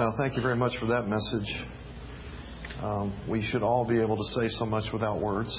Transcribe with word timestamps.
Well, 0.00 0.14
thank 0.16 0.34
you 0.34 0.40
very 0.40 0.56
much 0.56 0.72
for 0.80 0.86
that 0.86 1.08
message. 1.08 1.66
Um, 2.80 3.12
we 3.28 3.42
should 3.42 3.62
all 3.62 3.86
be 3.86 4.00
able 4.00 4.16
to 4.16 4.24
say 4.32 4.48
so 4.48 4.64
much 4.64 4.84
without 4.94 5.20
words. 5.20 5.54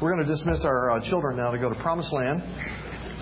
We're 0.00 0.14
going 0.14 0.26
to 0.26 0.32
dismiss 0.32 0.64
our 0.64 0.92
uh, 0.92 1.10
children 1.10 1.36
now 1.36 1.50
to 1.50 1.58
go 1.58 1.68
to 1.68 1.74
Promised 1.82 2.10
Land. 2.10 2.40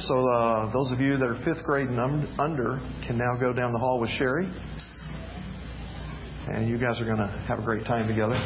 So, 0.07 0.29
uh, 0.29 0.73
those 0.73 0.93
of 0.93 1.01
you 1.01 1.17
that 1.17 1.29
are 1.29 1.43
fifth 1.45 1.65
grade 1.65 1.89
and 1.89 1.99
under 2.39 2.79
can 3.05 3.19
now 3.19 3.35
go 3.41 3.53
down 3.53 3.73
the 3.73 3.81
hall 3.81 3.99
with 4.01 4.11
Sherry. 4.11 4.47
And 6.55 6.71
you 6.71 6.79
guys 6.79 7.01
are 7.01 7.05
going 7.05 7.19
to 7.19 7.45
have 7.49 7.59
a 7.59 7.65
great 7.65 7.85
time 7.85 8.07
together. 8.07 8.37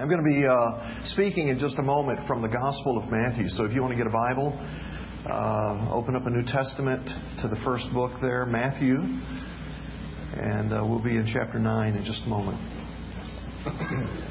I'm 0.00 0.08
going 0.08 0.18
to 0.18 0.28
be 0.28 0.44
uh, 0.44 1.04
speaking 1.14 1.46
in 1.46 1.60
just 1.60 1.78
a 1.78 1.84
moment 1.84 2.26
from 2.26 2.42
the 2.42 2.48
Gospel 2.48 2.98
of 2.98 3.08
Matthew. 3.08 3.46
So, 3.50 3.66
if 3.66 3.72
you 3.72 3.82
want 3.82 3.92
to 3.92 3.96
get 3.96 4.08
a 4.08 4.10
Bible, 4.10 4.58
uh, 5.26 5.88
open 5.92 6.14
up 6.16 6.26
a 6.26 6.30
New 6.30 6.44
Testament 6.44 7.06
to 7.40 7.48
the 7.48 7.56
first 7.64 7.86
book 7.92 8.12
there, 8.20 8.44
Matthew. 8.44 8.96
And 10.36 10.72
uh, 10.72 10.84
we'll 10.86 11.02
be 11.02 11.16
in 11.16 11.26
chapter 11.32 11.58
9 11.58 11.94
in 11.94 12.04
just 12.04 12.22
a 12.24 12.28
moment. 12.28 12.60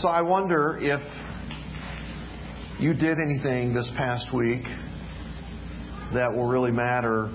So 0.00 0.08
I 0.08 0.20
wonder 0.20 0.78
if 0.80 1.00
you 2.80 2.92
did 2.92 3.18
anything 3.20 3.72
this 3.72 3.88
past 3.96 4.34
week 4.34 4.64
that 6.12 6.28
will 6.34 6.48
really 6.48 6.72
matter 6.72 7.30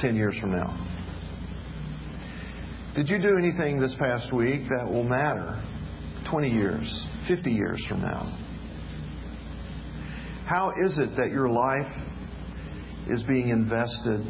10 0.00 0.16
years 0.16 0.36
from 0.40 0.50
now. 0.50 0.74
Did 2.96 3.08
you 3.08 3.22
do 3.22 3.38
anything 3.38 3.78
this 3.78 3.94
past 4.00 4.34
week 4.34 4.62
that 4.68 4.90
will 4.90 5.04
matter 5.04 5.62
20 6.30 6.48
years, 6.48 7.06
50 7.26 7.50
years 7.50 7.84
from 7.88 8.02
now? 8.02 8.36
How 10.46 10.72
is 10.82 10.98
it 10.98 11.16
that 11.16 11.30
your 11.30 11.48
life 11.48 11.92
is 13.08 13.22
being 13.24 13.48
invested 13.48 14.20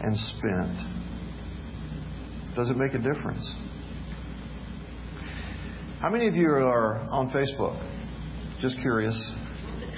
and 0.00 0.16
spent? 0.16 0.76
Does 2.54 2.70
it 2.70 2.76
make 2.76 2.94
a 2.94 2.98
difference? 2.98 3.54
How 6.00 6.10
many 6.10 6.28
of 6.28 6.34
you 6.34 6.48
are 6.48 7.00
on 7.10 7.30
Facebook? 7.30 7.76
Just 8.60 8.78
curious. 8.80 9.16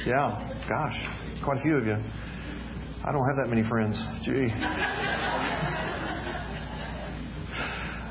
Yeah, 0.06 0.64
gosh, 0.68 1.44
quite 1.44 1.58
a 1.58 1.62
few 1.62 1.76
of 1.76 1.86
you. 1.86 1.92
I 1.92 3.12
don't 3.12 3.26
have 3.26 3.36
that 3.36 3.48
many 3.48 3.68
friends. 3.68 4.02
Gee. 4.24 4.48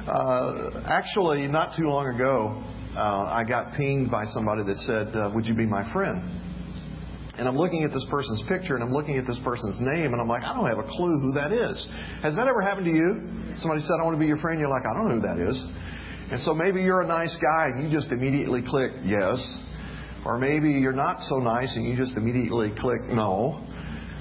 Uh, 0.08 0.84
actually, 0.86 1.48
not 1.50 1.76
too 1.78 1.84
long 1.84 2.08
ago, 2.16 2.64
uh, 2.98 3.30
I 3.30 3.44
got 3.48 3.78
pinged 3.78 4.10
by 4.10 4.26
somebody 4.26 4.64
that 4.64 4.78
said, 4.78 5.16
uh, 5.16 5.32
Would 5.34 5.46
you 5.46 5.54
be 5.54 5.66
my 5.66 5.86
friend? 5.94 6.26
And 7.38 7.48
I'm 7.48 7.56
looking 7.56 7.84
at 7.84 7.94
this 7.94 8.06
person's 8.10 8.42
picture 8.50 8.74
and 8.74 8.84
I'm 8.84 8.92
looking 8.92 9.18
at 9.18 9.28
this 9.28 9.40
person's 9.46 9.78
name 9.80 10.14
and 10.14 10.20
I'm 10.20 10.28
like, 10.28 10.42
I 10.42 10.58
don't 10.58 10.66
have 10.66 10.80
a 10.80 10.90
clue 10.90 11.22
who 11.22 11.34
that 11.34 11.54
is. 11.54 11.86
Has 12.24 12.36
that 12.36 12.48
ever 12.48 12.62
happened 12.62 12.86
to 12.86 12.92
you? 12.92 13.54
Somebody 13.62 13.82
said, 13.82 14.02
I 14.02 14.06
want 14.06 14.16
to 14.16 14.20
be 14.20 14.26
your 14.26 14.42
friend. 14.42 14.60
You're 14.60 14.74
like, 14.74 14.90
I 14.90 14.98
don't 14.98 15.08
know 15.08 15.22
who 15.22 15.28
that 15.30 15.38
is. 15.38 15.58
And 16.32 16.42
so 16.42 16.56
maybe 16.56 16.82
you're 16.82 17.02
a 17.02 17.08
nice 17.08 17.38
guy 17.38 17.70
and 17.70 17.86
you 17.86 17.94
just 17.94 18.12
immediately 18.12 18.64
click 18.66 18.92
yes. 19.06 19.38
Or 20.26 20.40
maybe 20.40 20.72
you're 20.72 20.98
not 20.98 21.22
so 21.30 21.38
nice 21.38 21.76
and 21.78 21.86
you 21.86 21.96
just 21.96 22.18
immediately 22.18 22.74
click 22.80 23.06
no. 23.06 23.64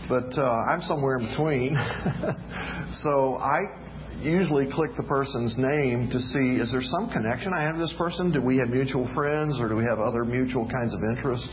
But 0.09 0.37
uh, 0.37 0.45
I'm 0.69 0.83
somewhere 0.83 1.17
in 1.17 1.27
between. 1.27 1.75
so 3.03 3.41
I 3.41 3.86
usually 4.21 4.67
click 4.73 4.91
the 4.97 5.05
person's 5.05 5.57
name 5.59 6.09
to 6.11 6.19
see 6.19 6.57
is 6.57 6.73
there 6.73 6.83
some 6.83 7.11
connection 7.11 7.53
I 7.53 7.63
have 7.63 7.79
this 7.79 7.95
person? 7.99 8.33
Do 8.33 8.41
we 8.41 8.59
have 8.59 8.69
mutual 8.69 9.09
friends 9.15 9.59
or 9.61 9.69
do 9.69 9.77
we 9.77 9.85
have 9.85 9.99
other 9.99 10.25
mutual 10.25 10.69
kinds 10.69 10.95
of 10.95 11.01
interests? 11.05 11.49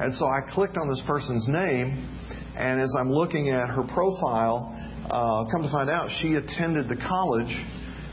And 0.00 0.14
so 0.14 0.26
I 0.26 0.40
clicked 0.50 0.76
on 0.76 0.88
this 0.88 1.02
person's 1.06 1.46
name, 1.46 2.08
and 2.56 2.80
as 2.80 2.92
I'm 2.98 3.10
looking 3.10 3.50
at 3.50 3.68
her 3.68 3.84
profile, 3.84 4.74
uh, 5.08 5.44
come 5.52 5.62
to 5.62 5.70
find 5.70 5.88
out 5.88 6.10
she 6.20 6.34
attended 6.34 6.88
the 6.88 6.96
college 6.96 7.52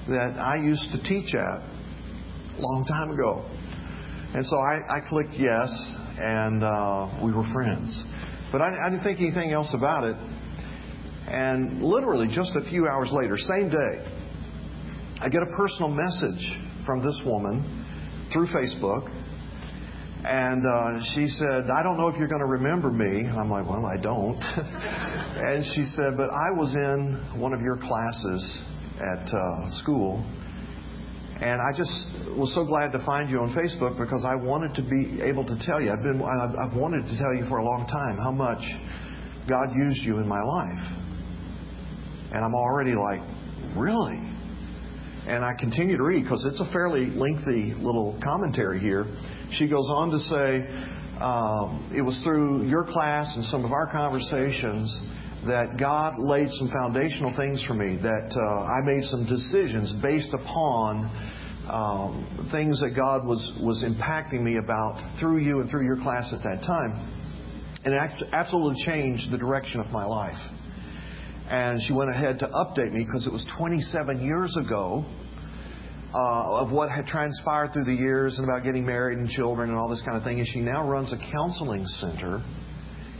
that 0.09 0.37
I 0.37 0.61
used 0.61 0.91
to 0.91 1.01
teach 1.01 1.33
at 1.33 1.41
a 1.41 2.61
long 2.61 2.85
time 2.87 3.09
ago. 3.11 3.45
And 4.33 4.45
so 4.45 4.57
I, 4.57 4.97
I 4.97 5.09
clicked 5.09 5.33
yes, 5.33 5.69
and 6.19 6.63
uh, 6.63 7.19
we 7.23 7.33
were 7.33 7.47
friends. 7.51 8.03
But 8.51 8.61
I, 8.61 8.69
I 8.69 8.89
didn't 8.89 9.03
think 9.03 9.19
anything 9.19 9.51
else 9.51 9.73
about 9.73 10.03
it. 10.03 10.15
And 11.31 11.81
literally, 11.81 12.27
just 12.27 12.51
a 12.55 12.69
few 12.69 12.87
hours 12.87 13.09
later, 13.11 13.37
same 13.37 13.69
day, 13.69 14.05
I 15.21 15.29
get 15.29 15.41
a 15.41 15.55
personal 15.55 15.89
message 15.89 16.59
from 16.85 17.03
this 17.03 17.21
woman 17.25 17.85
through 18.33 18.47
Facebook. 18.47 19.09
And 20.23 20.61
uh, 20.67 21.03
she 21.15 21.27
said, 21.27 21.65
I 21.71 21.81
don't 21.81 21.97
know 21.97 22.07
if 22.07 22.17
you're 22.17 22.27
going 22.27 22.41
to 22.41 22.51
remember 22.51 22.91
me. 22.91 23.27
I'm 23.27 23.49
like, 23.49 23.65
well, 23.65 23.85
I 23.85 23.99
don't. 24.01 24.37
and 24.37 25.63
she 25.73 25.83
said, 25.95 26.13
but 26.17 26.29
I 26.29 26.51
was 26.53 26.75
in 26.75 27.39
one 27.39 27.53
of 27.53 27.61
your 27.61 27.77
classes 27.77 28.61
at 28.99 29.25
uh, 29.33 29.69
school 29.81 30.23
and 31.41 31.59
I 31.59 31.73
just 31.75 31.89
was 32.37 32.53
so 32.53 32.63
glad 32.63 32.91
to 32.91 33.03
find 33.03 33.27
you 33.27 33.39
on 33.39 33.49
Facebook 33.49 33.97
because 33.97 34.23
I 34.23 34.35
wanted 34.35 34.75
to 34.75 34.83
be 34.85 35.25
able 35.25 35.43
to 35.45 35.57
tell 35.65 35.81
you. 35.81 35.89
I've 35.89 36.03
been 36.03 36.21
I've 36.21 36.77
wanted 36.77 37.09
to 37.09 37.17
tell 37.17 37.33
you 37.33 37.49
for 37.49 37.57
a 37.57 37.65
long 37.65 37.89
time 37.89 38.21
how 38.21 38.29
much 38.29 38.61
God 39.49 39.73
used 39.73 40.05
you 40.05 40.21
in 40.21 40.27
my 40.29 40.37
life. 40.37 41.01
And 42.31 42.45
I'm 42.45 42.55
already 42.55 42.93
like, 42.93 43.21
really? 43.77 44.19
And 45.27 45.45
I 45.45 45.53
continue 45.59 45.97
to 45.97 46.03
read 46.03 46.23
because 46.23 46.45
it's 46.45 46.59
a 46.59 46.71
fairly 46.71 47.07
lengthy 47.07 47.73
little 47.77 48.19
commentary 48.23 48.79
here. 48.79 49.05
She 49.51 49.69
goes 49.69 49.87
on 49.89 50.09
to 50.11 50.17
say, 50.17 50.65
um, 51.21 51.93
it 51.95 52.01
was 52.01 52.19
through 52.23 52.67
your 52.67 52.83
class 52.83 53.31
and 53.35 53.45
some 53.45 53.63
of 53.63 53.71
our 53.71 53.85
conversations 53.91 54.89
that 55.45 55.77
God 55.79 56.17
laid 56.19 56.49
some 56.51 56.69
foundational 56.69 57.35
things 57.35 57.63
for 57.65 57.73
me, 57.73 57.97
that 58.01 58.33
uh, 58.33 58.65
I 58.65 58.81
made 58.85 59.03
some 59.05 59.25
decisions 59.25 59.93
based 60.01 60.33
upon 60.33 61.05
um, 61.69 62.49
things 62.51 62.81
that 62.81 62.95
God 62.95 63.25
was, 63.25 63.41
was 63.61 63.83
impacting 63.83 64.41
me 64.41 64.57
about 64.57 64.97
through 65.19 65.39
you 65.39 65.61
and 65.61 65.69
through 65.69 65.85
your 65.85 65.97
class 65.97 66.33
at 66.33 66.43
that 66.43 66.65
time. 66.65 67.07
And 67.83 67.93
it 67.93 68.27
absolutely 68.31 68.83
changed 68.85 69.31
the 69.31 69.37
direction 69.37 69.79
of 69.79 69.87
my 69.87 70.05
life. 70.05 70.37
And 71.51 71.81
she 71.85 71.93
went 71.93 72.09
ahead 72.09 72.39
to 72.39 72.47
update 72.47 72.93
me 72.93 73.03
because 73.05 73.27
it 73.27 73.33
was 73.33 73.45
27 73.57 74.23
years 74.23 74.55
ago 74.55 75.05
uh, 76.13 76.63
of 76.63 76.71
what 76.71 76.89
had 76.89 77.05
transpired 77.05 77.73
through 77.73 77.83
the 77.83 77.93
years 77.93 78.39
and 78.39 78.47
about 78.47 78.63
getting 78.63 78.85
married 78.85 79.17
and 79.17 79.27
children 79.27 79.69
and 79.69 79.77
all 79.77 79.89
this 79.89 80.01
kind 80.05 80.17
of 80.17 80.23
thing. 80.23 80.39
And 80.39 80.47
she 80.47 80.61
now 80.61 80.87
runs 80.87 81.11
a 81.11 81.17
counseling 81.31 81.85
center 81.85 82.41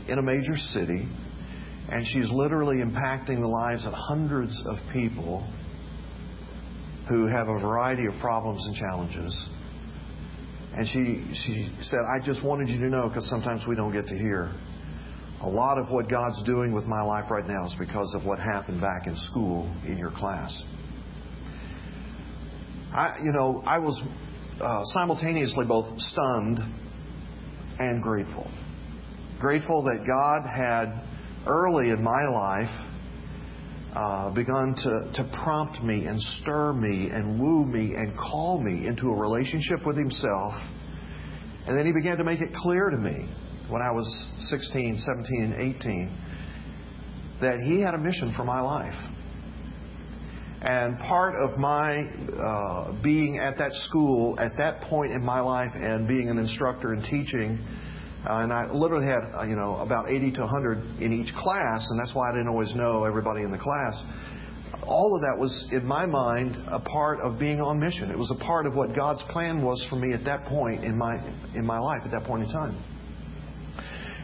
in 0.08 0.18
a 0.18 0.22
major 0.22 0.56
city 0.56 1.06
and 1.92 2.06
she's 2.06 2.30
literally 2.30 2.78
impacting 2.78 3.40
the 3.40 3.46
lives 3.46 3.86
of 3.86 3.92
hundreds 3.92 4.58
of 4.66 4.78
people 4.94 5.46
who 7.06 7.26
have 7.26 7.48
a 7.48 7.58
variety 7.60 8.06
of 8.06 8.14
problems 8.18 8.64
and 8.66 8.74
challenges. 8.74 9.48
And 10.74 10.88
she, 10.88 11.34
she 11.44 11.76
said, 11.82 11.98
I 11.98 12.24
just 12.24 12.42
wanted 12.42 12.70
you 12.70 12.78
to 12.80 12.88
know 12.88 13.08
because 13.08 13.28
sometimes 13.28 13.64
we 13.68 13.76
don't 13.76 13.92
get 13.92 14.06
to 14.06 14.16
hear. 14.16 14.54
A 15.42 15.48
lot 15.48 15.76
of 15.76 15.90
what 15.90 16.08
God's 16.08 16.40
doing 16.44 16.72
with 16.72 16.84
my 16.84 17.02
life 17.02 17.28
right 17.28 17.46
now 17.46 17.66
is 17.66 17.74
because 17.76 18.14
of 18.14 18.24
what 18.24 18.38
happened 18.38 18.80
back 18.80 19.08
in 19.08 19.16
school 19.16 19.74
in 19.84 19.98
your 19.98 20.12
class. 20.12 20.56
I, 22.92 23.16
you 23.24 23.32
know, 23.32 23.60
I 23.66 23.78
was 23.78 24.00
uh, 24.60 24.84
simultaneously 24.84 25.64
both 25.66 25.98
stunned 25.98 26.60
and 27.80 28.00
grateful. 28.00 28.48
Grateful 29.40 29.82
that 29.82 30.06
God 30.06 30.48
had 30.48 31.02
early 31.44 31.90
in 31.90 32.04
my 32.04 32.22
life 32.28 32.88
uh, 33.96 34.30
begun 34.30 34.76
to, 34.76 35.10
to 35.14 35.38
prompt 35.42 35.82
me 35.82 36.06
and 36.06 36.20
stir 36.20 36.72
me 36.72 37.10
and 37.10 37.40
woo 37.40 37.64
me 37.64 37.94
and 37.96 38.16
call 38.16 38.62
me 38.62 38.86
into 38.86 39.08
a 39.08 39.14
relationship 39.14 39.84
with 39.84 39.96
Himself. 39.96 40.54
And 41.66 41.76
then 41.76 41.84
He 41.84 41.92
began 41.92 42.16
to 42.18 42.24
make 42.24 42.40
it 42.40 42.54
clear 42.54 42.90
to 42.90 42.96
me 42.96 43.28
when 43.72 43.82
I 43.82 43.90
was 43.90 44.06
16, 44.50 44.98
17, 44.98 45.42
and 45.42 45.54
18 45.54 46.18
that 47.40 47.60
He 47.60 47.80
had 47.80 47.94
a 47.94 47.98
mission 47.98 48.32
for 48.36 48.44
my 48.44 48.60
life. 48.60 48.94
And 50.60 50.96
part 51.00 51.34
of 51.34 51.58
my 51.58 52.04
uh, 52.04 53.02
being 53.02 53.38
at 53.38 53.58
that 53.58 53.72
school 53.72 54.38
at 54.38 54.52
that 54.58 54.82
point 54.82 55.10
in 55.10 55.24
my 55.24 55.40
life 55.40 55.72
and 55.74 56.06
being 56.06 56.28
an 56.28 56.38
instructor 56.38 56.92
and 56.92 57.02
teaching 57.02 57.58
uh, 58.24 58.38
and 58.38 58.52
I 58.52 58.70
literally 58.70 59.06
had, 59.06 59.34
uh, 59.34 59.42
you 59.42 59.56
know, 59.56 59.78
about 59.78 60.08
80 60.08 60.32
to 60.32 60.40
100 60.42 61.02
in 61.02 61.12
each 61.12 61.34
class, 61.34 61.88
and 61.90 61.98
that's 61.98 62.14
why 62.14 62.30
I 62.30 62.32
didn't 62.32 62.48
always 62.48 62.72
know 62.74 63.02
everybody 63.02 63.42
in 63.42 63.50
the 63.50 63.58
class. 63.58 63.98
All 64.86 65.16
of 65.16 65.22
that 65.22 65.36
was, 65.38 65.50
in 65.72 65.84
my 65.84 66.06
mind, 66.06 66.56
a 66.70 66.78
part 66.78 67.18
of 67.18 67.38
being 67.40 67.60
on 67.60 67.80
mission. 67.80 68.10
It 68.10 68.18
was 68.18 68.30
a 68.30 68.44
part 68.44 68.66
of 68.66 68.74
what 68.74 68.94
God's 68.94 69.22
plan 69.24 69.62
was 69.62 69.84
for 69.90 69.96
me 69.96 70.12
at 70.12 70.24
that 70.24 70.46
point 70.46 70.84
in 70.84 70.96
my 70.96 71.18
in 71.54 71.66
my 71.66 71.78
life, 71.78 72.02
at 72.04 72.12
that 72.12 72.24
point 72.24 72.44
in 72.44 72.52
time. 72.52 72.78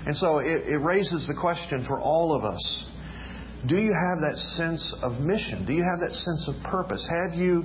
And 0.06 0.16
so 0.16 0.38
it, 0.38 0.68
it 0.68 0.78
raises 0.78 1.26
the 1.26 1.34
question 1.34 1.84
for 1.86 2.00
all 2.00 2.34
of 2.34 2.44
us: 2.44 2.84
Do 3.66 3.76
you 3.76 3.92
have 3.92 4.20
that 4.20 4.36
sense 4.56 4.94
of 5.02 5.20
mission? 5.20 5.66
Do 5.66 5.72
you 5.72 5.82
have 5.82 6.00
that 6.08 6.14
sense 6.14 6.48
of 6.48 6.62
purpose? 6.64 7.06
Have 7.08 7.38
you 7.38 7.64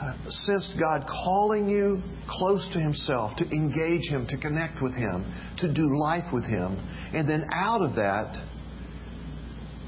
uh, 0.00 0.14
sensed 0.28 0.74
God 0.78 1.06
calling 1.06 1.68
you 1.68 2.02
close 2.28 2.68
to 2.72 2.78
Himself, 2.78 3.36
to 3.38 3.44
engage 3.48 4.08
Him, 4.08 4.26
to 4.28 4.36
connect 4.36 4.82
with 4.82 4.94
Him, 4.94 5.24
to 5.58 5.72
do 5.72 5.96
life 5.98 6.32
with 6.32 6.44
Him, 6.44 6.76
and 7.14 7.28
then 7.28 7.46
out 7.54 7.80
of 7.80 7.94
that, 7.96 8.34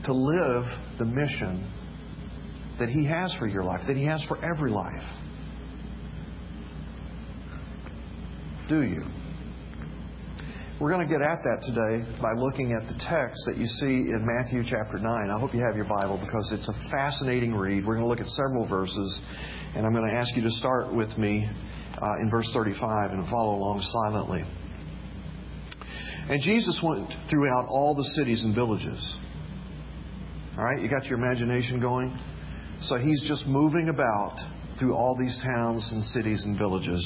to 0.05 0.13
live 0.13 0.65
the 0.99 1.05
mission 1.05 1.71
that 2.79 2.89
He 2.89 3.05
has 3.07 3.35
for 3.39 3.47
your 3.47 3.65
life, 3.65 3.81
that 3.87 3.97
He 3.97 4.07
has 4.07 4.25
for 4.25 4.39
every 4.43 4.71
life? 4.71 5.05
Do 8.69 8.83
you? 8.83 9.03
We're 10.81 10.95
going 10.95 11.09
to 11.09 11.11
get 11.13 11.27
at 11.27 11.43
that 11.43 11.67
today 11.67 12.07
by 12.23 12.39
looking 12.39 12.71
at 12.71 12.87
the 12.87 12.95
text 13.03 13.43
that 13.51 13.59
you 13.59 13.67
see 13.67 14.15
in 14.15 14.23
Matthew 14.23 14.63
chapter 14.63 14.97
9. 14.97 15.03
I 15.11 15.41
hope 15.41 15.51
you 15.53 15.59
have 15.59 15.75
your 15.75 15.91
Bible 15.91 16.23
because 16.23 16.55
it's 16.55 16.71
a 16.71 16.77
fascinating 16.89 17.53
read. 17.53 17.85
We're 17.85 17.99
going 17.99 18.07
to 18.07 18.09
look 18.09 18.21
at 18.23 18.31
several 18.31 18.63
verses, 18.63 19.21
and 19.75 19.85
I'm 19.85 19.91
going 19.91 20.07
to 20.07 20.15
ask 20.15 20.37
you 20.37 20.43
to 20.43 20.53
start 20.53 20.95
with 20.95 21.11
me 21.19 21.51
uh, 21.51 22.23
in 22.23 22.31
verse 22.31 22.49
35 22.55 23.11
and 23.11 23.27
follow 23.27 23.59
along 23.59 23.83
silently. 23.91 24.47
And 26.31 26.41
Jesus 26.47 26.79
went 26.79 27.11
throughout 27.29 27.67
all 27.67 27.97
the 27.97 28.07
cities 28.15 28.45
and 28.45 28.55
villages. 28.55 29.03
All 30.57 30.63
right, 30.63 30.81
you 30.81 30.89
got 30.89 31.07
your 31.07 31.19
imagination 31.19 31.81
going? 31.81 32.17
So 32.83 32.99
he's 32.99 33.27
just 33.27 33.49
moving 33.49 33.89
about 33.89 34.39
through 34.79 34.95
all 34.95 35.19
these 35.19 35.43
towns 35.43 35.91
and 35.91 36.05
cities 36.05 36.45
and 36.45 36.57
villages. 36.57 37.03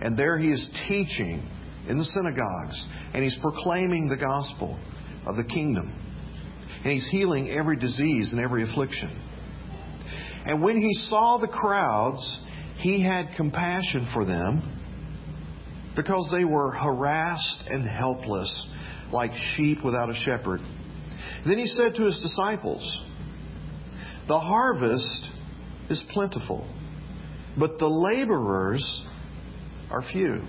And 0.00 0.16
there 0.16 0.38
he 0.38 0.52
is 0.52 0.70
teaching 0.86 1.42
in 1.88 1.98
the 1.98 2.04
synagogues, 2.04 2.84
and 3.14 3.22
he's 3.22 3.36
proclaiming 3.40 4.08
the 4.08 4.16
gospel 4.16 4.78
of 5.26 5.36
the 5.36 5.44
kingdom. 5.44 5.92
And 6.82 6.92
he's 6.92 7.08
healing 7.10 7.50
every 7.50 7.76
disease 7.76 8.32
and 8.32 8.40
every 8.40 8.62
affliction. 8.62 9.10
And 10.46 10.62
when 10.62 10.80
he 10.80 10.92
saw 11.08 11.38
the 11.38 11.48
crowds, 11.48 12.46
he 12.78 13.02
had 13.02 13.34
compassion 13.36 14.08
for 14.14 14.24
them 14.24 14.72
because 15.96 16.28
they 16.30 16.44
were 16.44 16.72
harassed 16.72 17.64
and 17.68 17.88
helpless, 17.88 18.68
like 19.10 19.32
sheep 19.56 19.78
without 19.84 20.10
a 20.10 20.14
shepherd. 20.14 20.60
Then 21.46 21.58
he 21.58 21.66
said 21.66 21.94
to 21.96 22.02
his 22.04 22.20
disciples, 22.20 23.02
The 24.28 24.38
harvest 24.38 25.30
is 25.90 26.04
plentiful, 26.10 26.68
but 27.58 27.78
the 27.78 27.88
laborers 27.88 29.06
are 29.90 30.02
few. 30.12 30.42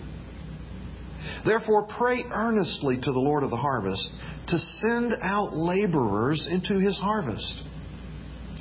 Therefore, 1.47 1.87
pray 1.97 2.25
earnestly 2.29 2.97
to 3.01 3.11
the 3.13 3.19
Lord 3.19 3.43
of 3.43 3.49
the 3.49 3.55
harvest 3.55 4.09
to 4.49 4.59
send 4.59 5.13
out 5.21 5.55
laborers 5.55 6.45
into 6.51 6.77
his 6.77 6.99
harvest. 6.99 7.63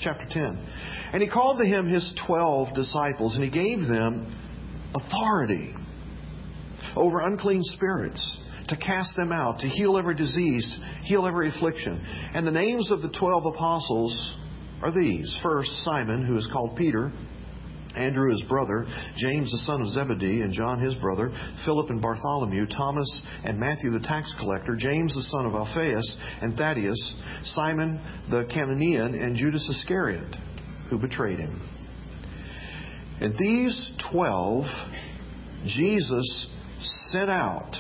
Chapter 0.01 0.25
10. 0.31 0.67
And 1.13 1.21
he 1.21 1.29
called 1.29 1.59
to 1.59 1.67
him 1.67 1.89
his 1.89 2.15
twelve 2.27 2.75
disciples, 2.77 3.35
and 3.35 3.43
he 3.43 3.51
gave 3.51 3.81
them 3.89 4.33
authority 4.95 5.75
over 6.95 7.21
unclean 7.21 7.63
spirits 7.63 8.39
to 8.69 8.77
cast 8.77 9.17
them 9.17 9.33
out, 9.33 9.59
to 9.61 9.67
heal 9.67 9.99
every 9.99 10.15
disease, 10.15 10.79
heal 11.03 11.27
every 11.27 11.49
affliction. 11.49 12.01
And 12.35 12.47
the 12.47 12.53
names 12.53 12.93
of 12.93 13.03
the 13.03 13.13
twelve 13.19 13.47
apostles 13.47 14.37
are 14.81 14.93
these. 14.93 15.37
First, 15.43 15.71
Simon, 15.83 16.25
who 16.25 16.37
is 16.37 16.49
called 16.53 16.77
Peter 16.77 17.11
Andrew 17.97 18.31
his 18.31 18.43
brother, 18.43 18.87
James 19.17 19.51
the 19.51 19.59
son 19.59 19.81
of 19.81 19.89
Zebedee, 19.89 20.43
and 20.43 20.53
John 20.53 20.81
his 20.81 20.95
brother, 20.97 21.33
Philip 21.65 21.91
and 21.91 22.01
Bartholomew, 22.01 22.67
Thomas 22.67 23.23
and 23.45 23.59
Matthew 23.59 23.91
the 23.91 24.01
tax 24.01 24.35
collector, 24.39 24.77
James 24.77 25.15
the 25.15 25.23
son 25.23 25.47
of 25.47 25.55
Alphaeus 25.55 26.17
and 26.43 26.57
Thaddeus, 26.57 27.15
Simon 27.45 28.01
the 28.31 28.47
Cananean, 28.53 29.15
and 29.15 29.37
Judas 29.37 29.69
Iscariot, 29.69 30.37
who 30.91 30.99
betrayed 30.99 31.39
him. 31.39 31.61
And 33.21 33.35
these 33.39 33.93
twelve 34.11 34.65
Jesus 35.65 36.53
sent 37.11 37.31
out, 37.31 37.75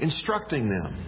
instructing 0.00 0.68
them 0.68 1.07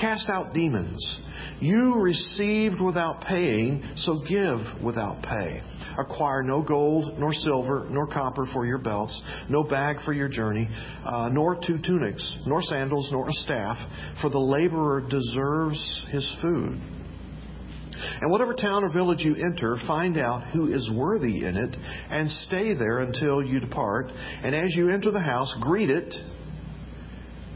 cast 0.00 0.28
out 0.28 0.52
demons. 0.54 1.20
You 1.60 2.00
received 2.00 2.80
without 2.80 3.24
paying, 3.26 3.82
so 3.96 4.20
give 4.28 4.58
without 4.82 5.22
pay. 5.22 5.60
Acquire 5.98 6.42
no 6.42 6.62
gold, 6.62 7.18
nor 7.18 7.32
silver, 7.32 7.86
nor 7.90 8.06
copper 8.06 8.46
for 8.52 8.64
your 8.64 8.78
belts, 8.78 9.20
no 9.48 9.62
bag 9.62 9.96
for 10.04 10.12
your 10.12 10.28
journey, 10.28 10.68
uh, 11.04 11.28
nor 11.32 11.56
two 11.56 11.78
tunics, 11.84 12.38
nor 12.46 12.62
sandals, 12.62 13.08
nor 13.12 13.28
a 13.28 13.32
staff, 13.32 13.76
for 14.20 14.30
the 14.30 14.38
laborer 14.38 15.02
deserves 15.08 16.06
his 16.10 16.36
food. 16.40 16.80
And 18.20 18.30
whatever 18.30 18.54
town 18.54 18.84
or 18.84 18.92
village 18.92 19.20
you 19.20 19.34
enter, 19.34 19.76
find 19.86 20.16
out 20.16 20.48
who 20.52 20.68
is 20.72 20.90
worthy 20.94 21.44
in 21.44 21.56
it, 21.56 21.76
and 22.10 22.30
stay 22.30 22.74
there 22.74 23.00
until 23.00 23.42
you 23.42 23.60
depart. 23.60 24.06
And 24.42 24.54
as 24.54 24.74
you 24.74 24.90
enter 24.90 25.10
the 25.10 25.20
house, 25.20 25.54
greet 25.60 25.90
it. 25.90 26.14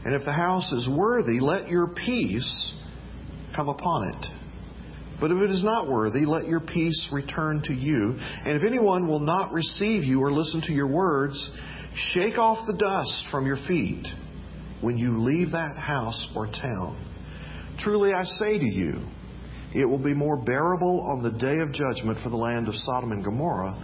And 0.05 0.13
if 0.13 0.23
the 0.23 0.31
house 0.31 0.71
is 0.71 0.87
worthy, 0.87 1.39
let 1.39 1.67
your 1.67 1.87
peace 1.87 2.73
come 3.55 3.69
upon 3.69 4.09
it. 4.09 4.27
But 5.19 5.31
if 5.31 5.41
it 5.41 5.49
is 5.49 5.63
not 5.63 5.89
worthy, 5.89 6.25
let 6.25 6.47
your 6.47 6.59
peace 6.59 7.09
return 7.11 7.61
to 7.65 7.73
you. 7.73 8.15
And 8.19 8.55
if 8.55 8.63
anyone 8.63 9.07
will 9.07 9.19
not 9.19 9.51
receive 9.51 10.03
you 10.03 10.21
or 10.21 10.31
listen 10.31 10.61
to 10.67 10.73
your 10.73 10.87
words, 10.87 11.51
shake 12.13 12.37
off 12.37 12.67
the 12.67 12.77
dust 12.77 13.25
from 13.31 13.47
your 13.47 13.57
feet 13.67 14.05
when 14.81 14.97
you 14.97 15.23
leave 15.23 15.51
that 15.51 15.75
house 15.75 16.31
or 16.35 16.45
town. 16.47 17.01
Truly 17.79 18.13
I 18.13 18.25
say 18.25 18.59
to 18.59 18.65
you, 18.65 18.99
it 19.73 19.85
will 19.85 20.03
be 20.03 20.13
more 20.13 20.37
bearable 20.37 21.01
on 21.01 21.23
the 21.23 21.37
day 21.39 21.59
of 21.59 21.71
judgment 21.71 22.19
for 22.23 22.29
the 22.29 22.37
land 22.37 22.67
of 22.67 22.75
Sodom 22.75 23.11
and 23.11 23.23
Gomorrah 23.23 23.75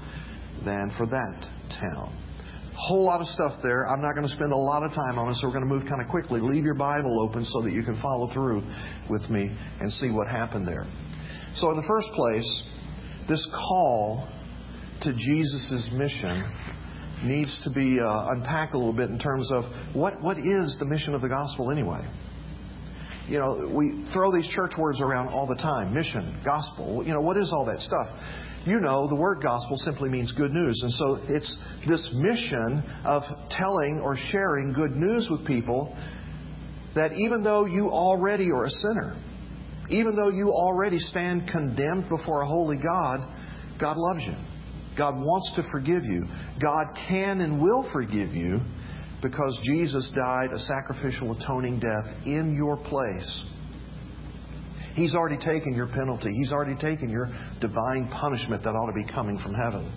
than 0.63 0.91
for 0.97 1.07
that 1.07 1.47
town 1.79 2.20
whole 2.75 3.05
lot 3.05 3.21
of 3.21 3.27
stuff 3.27 3.59
there. 3.61 3.87
I'm 3.87 4.01
not 4.01 4.13
going 4.13 4.27
to 4.27 4.33
spend 4.33 4.51
a 4.51 4.57
lot 4.57 4.83
of 4.83 4.91
time 4.91 5.19
on 5.19 5.31
it, 5.31 5.35
so 5.35 5.47
we're 5.47 5.53
going 5.53 5.67
to 5.67 5.73
move 5.73 5.83
kind 5.87 6.01
of 6.01 6.09
quickly. 6.09 6.39
Leave 6.39 6.63
your 6.63 6.75
Bible 6.75 7.19
open 7.21 7.45
so 7.45 7.61
that 7.61 7.71
you 7.71 7.83
can 7.83 7.99
follow 8.01 8.31
through 8.33 8.63
with 9.09 9.29
me 9.29 9.55
and 9.79 9.91
see 9.91 10.09
what 10.09 10.27
happened 10.27 10.67
there. 10.67 10.85
So, 11.55 11.69
in 11.71 11.77
the 11.77 11.87
first 11.87 12.07
place, 12.15 12.47
this 13.27 13.45
call 13.51 14.27
to 15.01 15.13
Jesus' 15.13 15.91
mission 15.93 16.43
needs 17.23 17.61
to 17.63 17.71
be 17.71 17.99
uh, 17.99 18.31
unpacked 18.31 18.73
a 18.73 18.77
little 18.77 18.93
bit 18.93 19.09
in 19.09 19.19
terms 19.19 19.51
of 19.51 19.65
what, 19.93 20.21
what 20.21 20.37
is 20.37 20.77
the 20.79 20.85
mission 20.85 21.13
of 21.13 21.21
the 21.21 21.29
gospel 21.29 21.71
anyway? 21.71 22.01
You 23.27 23.39
know, 23.39 23.71
we 23.73 24.07
throw 24.13 24.31
these 24.31 24.47
church 24.49 24.71
words 24.77 24.99
around 25.01 25.27
all 25.27 25.47
the 25.47 25.55
time 25.55 25.93
mission, 25.93 26.41
gospel. 26.43 27.03
You 27.05 27.13
know, 27.13 27.21
what 27.21 27.37
is 27.37 27.51
all 27.53 27.65
that 27.65 27.79
stuff? 27.79 28.07
You 28.65 28.79
know 28.79 29.07
the 29.07 29.15
word 29.15 29.41
gospel 29.41 29.75
simply 29.77 30.09
means 30.09 30.31
good 30.33 30.51
news. 30.51 30.79
And 30.83 30.91
so 30.91 31.19
it's 31.27 31.57
this 31.87 32.13
mission 32.15 32.83
of 33.05 33.23
telling 33.49 34.01
or 34.03 34.15
sharing 34.31 34.73
good 34.73 34.91
news 34.91 35.27
with 35.31 35.47
people 35.47 35.95
that 36.95 37.13
even 37.13 37.43
though 37.43 37.65
you 37.65 37.87
already 37.89 38.51
are 38.51 38.65
a 38.65 38.69
sinner, 38.69 39.15
even 39.89 40.15
though 40.15 40.29
you 40.29 40.49
already 40.49 40.99
stand 40.99 41.49
condemned 41.51 42.07
before 42.09 42.41
a 42.41 42.47
holy 42.47 42.77
God, 42.77 43.19
God 43.79 43.97
loves 43.97 44.23
you. 44.23 44.35
God 44.97 45.15
wants 45.15 45.53
to 45.55 45.63
forgive 45.71 46.03
you. 46.03 46.25
God 46.61 46.87
can 47.07 47.41
and 47.41 47.61
will 47.61 47.89
forgive 47.91 48.33
you 48.33 48.59
because 49.21 49.59
Jesus 49.63 50.11
died 50.15 50.51
a 50.53 50.59
sacrificial 50.59 51.31
atoning 51.33 51.79
death 51.79 52.25
in 52.25 52.55
your 52.55 52.77
place. 52.77 53.50
He's 54.93 55.15
already 55.15 55.37
taken 55.37 55.73
your 55.73 55.87
penalty. 55.87 56.29
He's 56.31 56.51
already 56.51 56.75
taken 56.75 57.09
your 57.09 57.27
divine 57.59 58.09
punishment 58.11 58.63
that 58.63 58.71
ought 58.71 58.87
to 58.87 58.93
be 58.93 59.11
coming 59.11 59.39
from 59.39 59.53
heaven. 59.53 59.91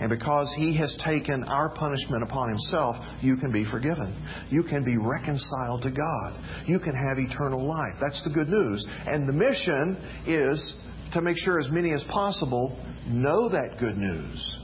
And 0.00 0.10
because 0.10 0.52
He 0.56 0.76
has 0.78 0.96
taken 1.04 1.44
our 1.44 1.68
punishment 1.70 2.22
upon 2.22 2.48
Himself, 2.48 2.96
you 3.22 3.36
can 3.36 3.52
be 3.52 3.64
forgiven. 3.70 4.14
You 4.50 4.62
can 4.62 4.84
be 4.84 4.96
reconciled 4.96 5.82
to 5.82 5.90
God. 5.90 6.64
You 6.66 6.78
can 6.80 6.94
have 6.94 7.18
eternal 7.18 7.64
life. 7.64 7.94
That's 8.00 8.22
the 8.24 8.30
good 8.30 8.48
news. 8.48 8.84
And 9.06 9.28
the 9.28 9.32
mission 9.32 9.96
is 10.26 10.84
to 11.12 11.22
make 11.22 11.36
sure 11.38 11.60
as 11.60 11.68
many 11.70 11.92
as 11.92 12.02
possible 12.10 12.76
know 13.06 13.48
that 13.48 13.76
good 13.78 13.96
news 13.96 14.58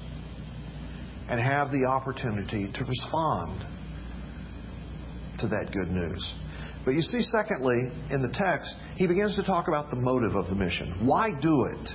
and 1.28 1.40
have 1.40 1.70
the 1.70 1.84
opportunity 1.84 2.68
to 2.74 2.84
respond 2.84 3.60
to 5.38 5.46
that 5.46 5.70
good 5.72 5.92
news. 5.92 6.34
But 6.84 6.92
you 6.92 7.02
see, 7.02 7.20
secondly, 7.22 7.92
in 8.10 8.22
the 8.22 8.32
text, 8.32 8.74
he 8.96 9.06
begins 9.06 9.36
to 9.36 9.44
talk 9.44 9.68
about 9.68 9.90
the 9.90 9.96
motive 9.96 10.34
of 10.34 10.46
the 10.46 10.54
mission. 10.54 11.06
Why 11.06 11.30
do 11.40 11.64
it? 11.64 11.88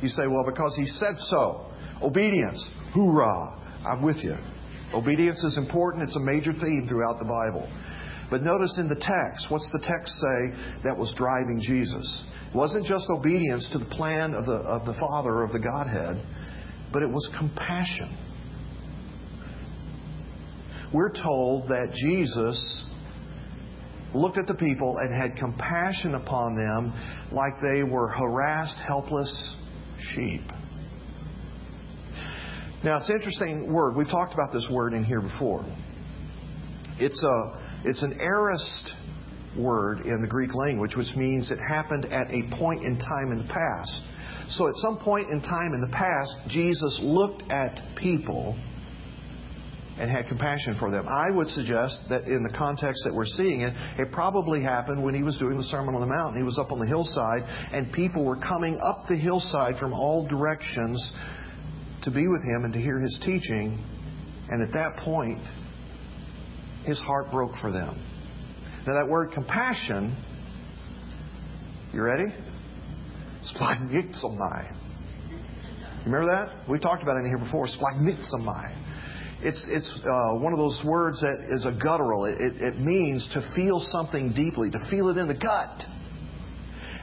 You 0.00 0.08
say, 0.08 0.26
well, 0.28 0.44
because 0.46 0.76
he 0.76 0.86
said 0.86 1.16
so. 1.18 1.66
Obedience. 2.02 2.70
Hoorah. 2.94 3.58
I'm 3.86 4.02
with 4.02 4.22
you. 4.22 4.36
Obedience 4.94 5.42
is 5.44 5.58
important. 5.58 6.04
It's 6.04 6.16
a 6.16 6.20
major 6.20 6.52
theme 6.52 6.86
throughout 6.88 7.18
the 7.18 7.26
Bible. 7.26 7.68
But 8.30 8.42
notice 8.42 8.78
in 8.78 8.88
the 8.88 8.94
text, 8.94 9.46
what's 9.50 9.70
the 9.72 9.80
text 9.80 10.14
say 10.14 10.82
that 10.84 10.96
was 10.96 11.12
driving 11.16 11.60
Jesus? 11.60 12.24
It 12.50 12.56
wasn't 12.56 12.86
just 12.86 13.06
obedience 13.10 13.68
to 13.72 13.78
the 13.78 13.86
plan 13.86 14.34
of 14.34 14.46
the, 14.46 14.52
of 14.52 14.86
the 14.86 14.94
Father, 14.94 15.42
of 15.42 15.52
the 15.52 15.58
Godhead, 15.58 16.22
but 16.92 17.02
it 17.02 17.08
was 17.08 17.28
compassion. 17.38 18.16
We're 20.92 21.12
told 21.12 21.68
that 21.68 21.92
Jesus 21.94 22.87
looked 24.14 24.38
at 24.38 24.46
the 24.46 24.54
people 24.54 24.98
and 24.98 25.14
had 25.14 25.36
compassion 25.36 26.14
upon 26.14 26.56
them 26.56 26.92
like 27.32 27.52
they 27.62 27.82
were 27.82 28.08
harassed, 28.08 28.78
helpless 28.86 29.56
sheep. 30.14 30.42
Now, 32.84 32.98
it's 32.98 33.08
an 33.08 33.16
interesting 33.16 33.72
word. 33.72 33.96
We've 33.96 34.08
talked 34.08 34.34
about 34.34 34.52
this 34.52 34.68
word 34.70 34.92
in 34.92 35.02
here 35.02 35.20
before. 35.20 35.64
It's, 37.00 37.24
a, 37.24 37.80
it's 37.84 38.02
an 38.02 38.18
aorist 38.20 38.92
word 39.58 40.06
in 40.06 40.22
the 40.22 40.28
Greek 40.28 40.54
language, 40.54 40.94
which 40.96 41.14
means 41.16 41.50
it 41.50 41.58
happened 41.58 42.06
at 42.06 42.30
a 42.30 42.42
point 42.56 42.84
in 42.84 42.98
time 42.98 43.32
in 43.32 43.38
the 43.38 43.48
past. 43.52 44.04
So, 44.50 44.68
at 44.68 44.74
some 44.76 44.98
point 44.98 45.28
in 45.28 45.42
time 45.42 45.74
in 45.74 45.80
the 45.80 45.92
past, 45.92 46.34
Jesus 46.48 47.00
looked 47.02 47.42
at 47.50 47.82
people 47.96 48.56
and 49.98 50.10
had 50.10 50.28
compassion 50.28 50.76
for 50.78 50.90
them. 50.90 51.06
I 51.08 51.30
would 51.30 51.48
suggest 51.48 52.06
that 52.08 52.24
in 52.24 52.42
the 52.42 52.56
context 52.56 53.02
that 53.04 53.12
we're 53.12 53.26
seeing 53.26 53.62
it, 53.62 53.72
it 53.98 54.12
probably 54.12 54.62
happened 54.62 55.02
when 55.02 55.14
he 55.14 55.22
was 55.22 55.38
doing 55.38 55.56
the 55.56 55.64
Sermon 55.64 55.94
on 55.94 56.00
the 56.00 56.06
Mount. 56.06 56.36
He 56.36 56.44
was 56.44 56.58
up 56.58 56.70
on 56.70 56.78
the 56.78 56.86
hillside, 56.86 57.42
and 57.72 57.92
people 57.92 58.24
were 58.24 58.36
coming 58.36 58.78
up 58.82 59.06
the 59.08 59.16
hillside 59.16 59.74
from 59.78 59.92
all 59.92 60.26
directions 60.26 61.12
to 62.02 62.10
be 62.10 62.28
with 62.28 62.42
him 62.42 62.64
and 62.64 62.72
to 62.72 62.78
hear 62.78 62.98
his 63.00 63.18
teaching. 63.24 63.84
And 64.50 64.62
at 64.62 64.72
that 64.72 64.96
point, 65.04 65.42
his 66.84 66.98
heart 67.00 67.30
broke 67.30 67.56
for 67.60 67.72
them. 67.72 68.02
Now, 68.86 68.94
that 68.94 69.08
word 69.10 69.32
compassion, 69.32 70.16
you 71.92 72.02
ready? 72.02 72.32
Splanchnizomai. 73.54 74.74
Remember 76.06 76.26
that? 76.26 76.70
We 76.70 76.78
talked 76.78 77.02
about 77.02 77.16
it 77.16 77.24
in 77.24 77.26
here 77.26 77.38
before. 77.38 77.66
Splanchnizomai. 77.66 78.77
It's, 79.40 79.68
it's 79.70 80.00
uh, 80.04 80.38
one 80.40 80.52
of 80.52 80.58
those 80.58 80.82
words 80.84 81.20
that 81.20 81.46
is 81.48 81.64
a 81.64 81.70
guttural. 81.70 82.24
It, 82.24 82.40
it, 82.40 82.60
it 82.60 82.80
means 82.80 83.28
to 83.34 83.52
feel 83.54 83.78
something 83.78 84.32
deeply, 84.34 84.70
to 84.70 84.78
feel 84.90 85.08
it 85.10 85.16
in 85.16 85.28
the 85.28 85.38
gut. 85.38 85.84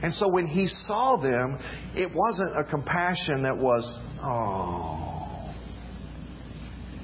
And 0.02 0.12
so 0.12 0.28
when 0.28 0.46
he 0.46 0.66
saw 0.66 1.16
them, 1.16 1.58
it 1.94 2.10
wasn't 2.14 2.54
a 2.56 2.64
compassion 2.68 3.42
that 3.44 3.56
was, 3.56 3.82
oh. 4.20 5.54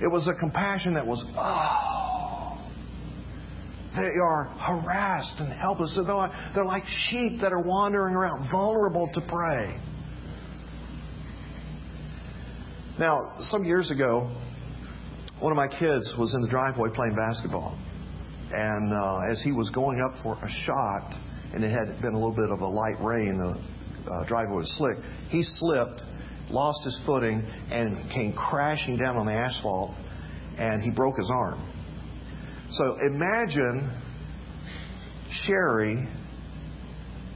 It 0.02 0.08
was 0.08 0.28
a 0.28 0.38
compassion 0.38 0.94
that 0.94 1.06
was, 1.06 1.24
oh. 1.34 2.58
They 3.96 4.18
are 4.22 4.44
harassed 4.58 5.36
and 5.38 5.52
helpless. 5.52 5.94
They're 5.94 6.14
like, 6.14 6.32
they're 6.54 6.64
like 6.64 6.84
sheep 7.08 7.40
that 7.40 7.52
are 7.52 7.62
wandering 7.62 8.14
around, 8.14 8.50
vulnerable 8.50 9.10
to 9.14 9.20
prey. 9.22 9.78
Now, 12.98 13.36
some 13.40 13.64
years 13.64 13.90
ago, 13.90 14.30
one 15.42 15.50
of 15.50 15.56
my 15.56 15.66
kids 15.66 16.14
was 16.16 16.34
in 16.34 16.42
the 16.42 16.48
driveway 16.48 16.88
playing 16.94 17.16
basketball. 17.16 17.76
And 18.52 18.92
uh, 18.92 19.32
as 19.32 19.42
he 19.42 19.50
was 19.50 19.70
going 19.70 20.00
up 20.00 20.12
for 20.22 20.34
a 20.34 20.48
shot, 20.64 21.18
and 21.52 21.64
it 21.64 21.70
had 21.70 22.00
been 22.00 22.14
a 22.14 22.18
little 22.18 22.34
bit 22.34 22.48
of 22.50 22.60
a 22.60 22.66
light 22.66 22.94
rain, 23.02 23.36
the 23.36 24.08
uh, 24.08 24.24
driveway 24.28 24.54
was 24.54 24.72
slick, 24.78 24.98
he 25.30 25.42
slipped, 25.42 26.00
lost 26.48 26.84
his 26.84 27.00
footing, 27.04 27.42
and 27.70 28.08
came 28.12 28.32
crashing 28.34 28.96
down 28.96 29.16
on 29.16 29.26
the 29.26 29.32
asphalt, 29.32 29.96
and 30.58 30.80
he 30.80 30.92
broke 30.92 31.16
his 31.16 31.28
arm. 31.28 31.60
So 32.70 32.98
imagine 33.04 33.90
Sherry, 35.32 36.08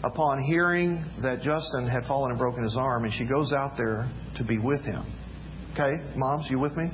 upon 0.05 0.45
hearing 0.45 1.05
that 1.23 1.41
Justin 1.43 1.89
had 1.89 2.05
fallen 2.05 2.31
and 2.31 2.39
broken 2.39 2.63
his 2.63 2.77
arm, 2.79 3.03
and 3.03 3.13
she 3.13 3.27
goes 3.27 3.53
out 3.53 3.73
there 3.77 4.09
to 4.37 4.45
be 4.45 4.59
with 4.59 4.85
him. 4.85 5.13
Okay, 5.73 5.97
moms, 6.15 6.47
you 6.51 6.61
with 6.61 6.77
me? 6.77 6.89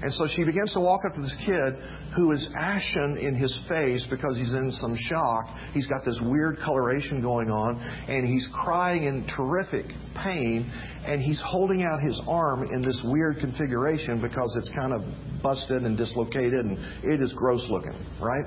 And 0.00 0.12
so 0.14 0.28
she 0.28 0.44
begins 0.44 0.72
to 0.74 0.80
walk 0.80 1.04
up 1.04 1.14
to 1.14 1.20
this 1.20 1.36
kid 1.44 1.74
who 2.14 2.30
is 2.30 2.48
ashen 2.56 3.18
in 3.18 3.34
his 3.34 3.52
face 3.68 4.06
because 4.08 4.36
he's 4.36 4.52
in 4.52 4.70
some 4.70 4.96
shock. 4.96 5.46
He's 5.72 5.88
got 5.88 6.04
this 6.04 6.20
weird 6.22 6.58
coloration 6.64 7.20
going 7.20 7.50
on, 7.50 7.78
and 8.08 8.24
he's 8.24 8.48
crying 8.52 9.04
in 9.04 9.26
terrific 9.36 9.86
pain, 10.22 10.70
and 11.04 11.20
he's 11.20 11.42
holding 11.44 11.82
out 11.82 12.00
his 12.00 12.20
arm 12.28 12.62
in 12.62 12.80
this 12.80 13.00
weird 13.04 13.38
configuration 13.40 14.22
because 14.22 14.54
it's 14.56 14.70
kind 14.70 14.92
of 14.92 15.02
busted 15.42 15.82
and 15.82 15.96
dislocated, 15.96 16.64
and 16.64 16.78
it 17.04 17.20
is 17.20 17.32
gross 17.32 17.66
looking, 17.68 17.98
right? 18.20 18.44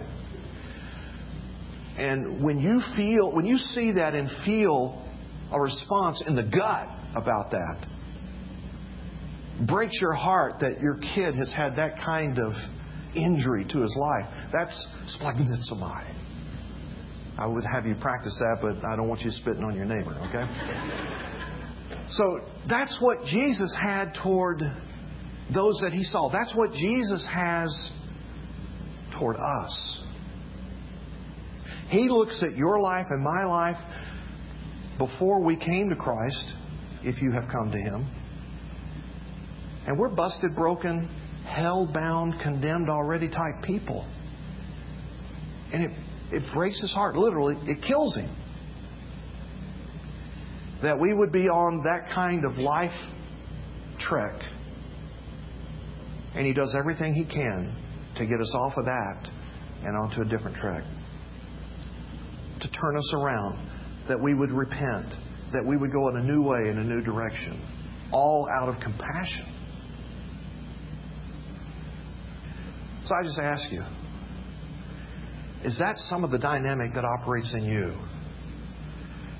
And 1.97 2.41
when 2.43 2.59
you 2.59 2.81
feel, 2.95 3.35
when 3.35 3.45
you 3.45 3.57
see 3.57 3.91
that 3.93 4.13
and 4.15 4.29
feel 4.45 5.05
a 5.51 5.59
response 5.59 6.23
in 6.25 6.35
the 6.35 6.43
gut 6.43 6.87
about 7.13 7.51
that, 7.51 7.90
breaks 9.67 9.99
your 10.01 10.13
heart 10.13 10.59
that 10.59 10.79
your 10.81 10.97
kid 11.15 11.35
has 11.35 11.51
had 11.51 11.75
that 11.75 11.97
kind 12.03 12.37
of 12.39 12.53
injury 13.15 13.65
to 13.69 13.81
his 13.81 13.95
life. 13.97 14.49
That's 14.51 14.87
splanchnizomai. 15.17 16.17
I 17.37 17.47
would 17.47 17.63
have 17.71 17.85
you 17.85 17.95
practice 17.99 18.37
that, 18.39 18.57
but 18.61 18.85
I 18.85 18.95
don't 18.95 19.07
want 19.07 19.21
you 19.21 19.31
spitting 19.31 19.63
on 19.63 19.75
your 19.75 19.85
neighbor, 19.85 20.15
okay? 20.29 20.45
so 22.09 22.39
that's 22.69 22.97
what 23.01 23.25
Jesus 23.25 23.75
had 23.81 24.13
toward 24.21 24.59
those 25.53 25.79
that 25.81 25.91
he 25.91 26.03
saw. 26.03 26.29
That's 26.31 26.55
what 26.55 26.71
Jesus 26.73 27.27
has 27.31 27.91
toward 29.17 29.37
us. 29.37 30.05
He 31.89 32.09
looks 32.09 32.41
at 32.43 32.55
your 32.55 32.79
life 32.79 33.07
and 33.09 33.23
my 33.23 33.43
life 33.43 33.77
before 34.97 35.41
we 35.41 35.57
came 35.57 35.89
to 35.89 35.95
Christ, 35.95 36.53
if 37.03 37.21
you 37.21 37.31
have 37.31 37.49
come 37.51 37.71
to 37.71 37.77
him. 37.77 38.20
And 39.87 39.97
we're 39.97 40.09
busted, 40.09 40.55
broken, 40.55 41.07
hell 41.45 41.89
bound, 41.93 42.35
condemned 42.41 42.89
already 42.89 43.29
type 43.29 43.63
people. 43.63 44.05
And 45.73 45.83
it, 45.83 45.91
it 46.31 46.43
breaks 46.53 46.79
his 46.81 46.93
heart, 46.93 47.15
literally, 47.15 47.55
it 47.65 47.83
kills 47.87 48.15
him. 48.15 48.35
That 50.81 50.99
we 50.99 51.13
would 51.13 51.31
be 51.31 51.47
on 51.47 51.83
that 51.83 52.13
kind 52.13 52.45
of 52.45 52.57
life 52.57 52.91
trek. 53.99 54.41
And 56.35 56.45
he 56.45 56.53
does 56.53 56.75
everything 56.77 57.13
he 57.13 57.25
can 57.25 57.75
to 58.17 58.25
get 58.25 58.39
us 58.39 58.53
off 58.55 58.73
of 58.77 58.85
that 58.85 59.29
and 59.83 59.95
onto 59.97 60.21
a 60.21 60.25
different 60.25 60.57
trek. 60.57 60.83
To 62.61 62.71
turn 62.71 62.95
us 62.95 63.13
around, 63.13 63.67
that 64.07 64.21
we 64.21 64.33
would 64.33 64.51
repent, 64.51 65.13
that 65.53 65.63
we 65.65 65.77
would 65.77 65.91
go 65.91 66.07
in 66.09 66.17
a 66.17 66.23
new 66.23 66.43
way, 66.43 66.69
in 66.69 66.77
a 66.77 66.83
new 66.83 67.01
direction, 67.01 67.59
all 68.11 68.47
out 68.61 68.69
of 68.69 68.81
compassion. 68.81 69.50
So 73.11 73.17
I 73.17 73.23
just 73.23 73.39
ask 73.39 73.69
you 73.73 73.83
is 75.65 75.77
that 75.79 75.97
some 75.97 76.23
of 76.23 76.31
the 76.31 76.39
dynamic 76.39 76.91
that 76.95 77.03
operates 77.03 77.53
in 77.53 77.65
you? 77.65 77.93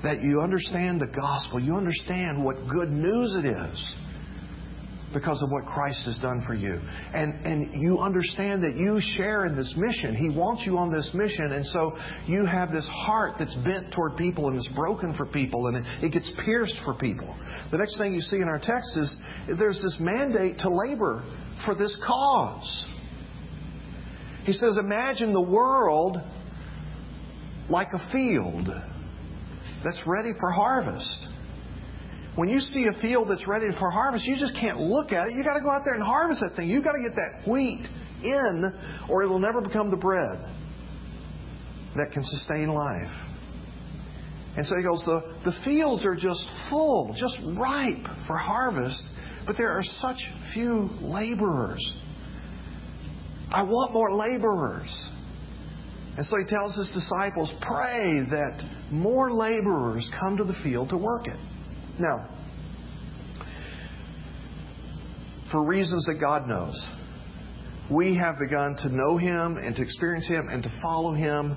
That 0.02 0.20
you 0.20 0.42
understand 0.42 1.00
the 1.00 1.06
gospel, 1.06 1.58
you 1.58 1.74
understand 1.74 2.44
what 2.44 2.56
good 2.68 2.90
news 2.90 3.34
it 3.42 3.48
is 3.48 3.94
because 5.14 5.42
of 5.42 5.48
what 5.50 5.64
Christ 5.64 6.04
has 6.04 6.18
done 6.20 6.44
for 6.46 6.52
you. 6.52 6.80
And, 7.14 7.46
and 7.46 7.80
you 7.80 7.98
understand 7.98 8.62
that 8.62 8.74
you 8.76 8.98
share 9.16 9.46
in 9.46 9.56
this 9.56 9.72
mission. 9.74 10.16
He 10.16 10.28
wants 10.28 10.64
you 10.66 10.76
on 10.76 10.92
this 10.92 11.10
mission. 11.14 11.52
And 11.52 11.64
so 11.64 11.96
you 12.26 12.44
have 12.44 12.72
this 12.72 12.86
heart 12.88 13.36
that's 13.38 13.54
bent 13.64 13.92
toward 13.94 14.18
people 14.18 14.48
and 14.48 14.56
it's 14.58 14.70
broken 14.76 15.16
for 15.16 15.24
people 15.24 15.68
and 15.68 15.78
it, 15.78 16.04
it 16.04 16.12
gets 16.12 16.30
pierced 16.44 16.76
for 16.84 16.92
people. 16.92 17.34
The 17.70 17.78
next 17.78 17.96
thing 17.96 18.12
you 18.12 18.20
see 18.20 18.36
in 18.36 18.48
our 18.48 18.60
text 18.62 18.98
is 18.98 19.16
there's 19.58 19.80
this 19.80 19.96
mandate 19.98 20.58
to 20.58 20.68
labor 20.68 21.24
for 21.64 21.74
this 21.74 21.98
cause. 22.06 22.91
He 24.44 24.52
says, 24.52 24.76
Imagine 24.78 25.32
the 25.32 25.42
world 25.42 26.18
like 27.68 27.88
a 27.92 28.12
field 28.12 28.68
that's 29.84 30.02
ready 30.06 30.32
for 30.38 30.50
harvest. 30.50 31.26
When 32.34 32.48
you 32.48 32.60
see 32.60 32.86
a 32.86 33.00
field 33.00 33.28
that's 33.30 33.46
ready 33.46 33.66
for 33.78 33.90
harvest, 33.90 34.26
you 34.26 34.36
just 34.38 34.56
can't 34.58 34.78
look 34.78 35.12
at 35.12 35.28
it. 35.28 35.34
You've 35.34 35.44
got 35.44 35.54
to 35.54 35.60
go 35.60 35.70
out 35.70 35.82
there 35.84 35.94
and 35.94 36.02
harvest 36.02 36.40
that 36.40 36.56
thing. 36.56 36.68
You've 36.68 36.84
got 36.84 36.92
to 36.92 37.02
get 37.02 37.14
that 37.14 37.50
wheat 37.50 37.86
in, 38.22 38.72
or 39.10 39.22
it 39.22 39.28
will 39.28 39.38
never 39.38 39.60
become 39.60 39.90
the 39.90 39.96
bread 39.96 40.38
that 41.96 42.10
can 42.12 42.24
sustain 42.24 42.68
life. 42.68 43.12
And 44.56 44.66
so 44.66 44.76
he 44.76 44.82
goes, 44.82 45.02
the, 45.04 45.34
the 45.44 45.52
fields 45.64 46.04
are 46.04 46.14
just 46.14 46.46
full, 46.68 47.14
just 47.18 47.36
ripe 47.58 48.06
for 48.26 48.36
harvest, 48.36 49.02
but 49.46 49.56
there 49.56 49.70
are 49.70 49.82
such 49.82 50.18
few 50.54 50.88
laborers. 51.00 51.80
I 53.52 53.62
want 53.62 53.92
more 53.92 54.12
laborers. 54.12 55.10
And 56.16 56.26
so 56.26 56.36
he 56.36 56.44
tells 56.46 56.76
his 56.76 56.90
disciples, 56.92 57.52
pray 57.60 58.20
that 58.30 58.62
more 58.90 59.30
laborers 59.30 60.10
come 60.18 60.36
to 60.36 60.44
the 60.44 60.54
field 60.62 60.90
to 60.90 60.96
work 60.96 61.26
it. 61.26 61.38
Now, 61.98 62.28
for 65.50 65.64
reasons 65.64 66.06
that 66.06 66.18
God 66.18 66.48
knows, 66.48 66.90
we 67.90 68.16
have 68.16 68.38
begun 68.38 68.76
to 68.82 68.88
know 68.88 69.18
Him 69.18 69.58
and 69.58 69.76
to 69.76 69.82
experience 69.82 70.26
Him 70.26 70.48
and 70.48 70.62
to 70.62 70.78
follow 70.80 71.14
Him 71.14 71.54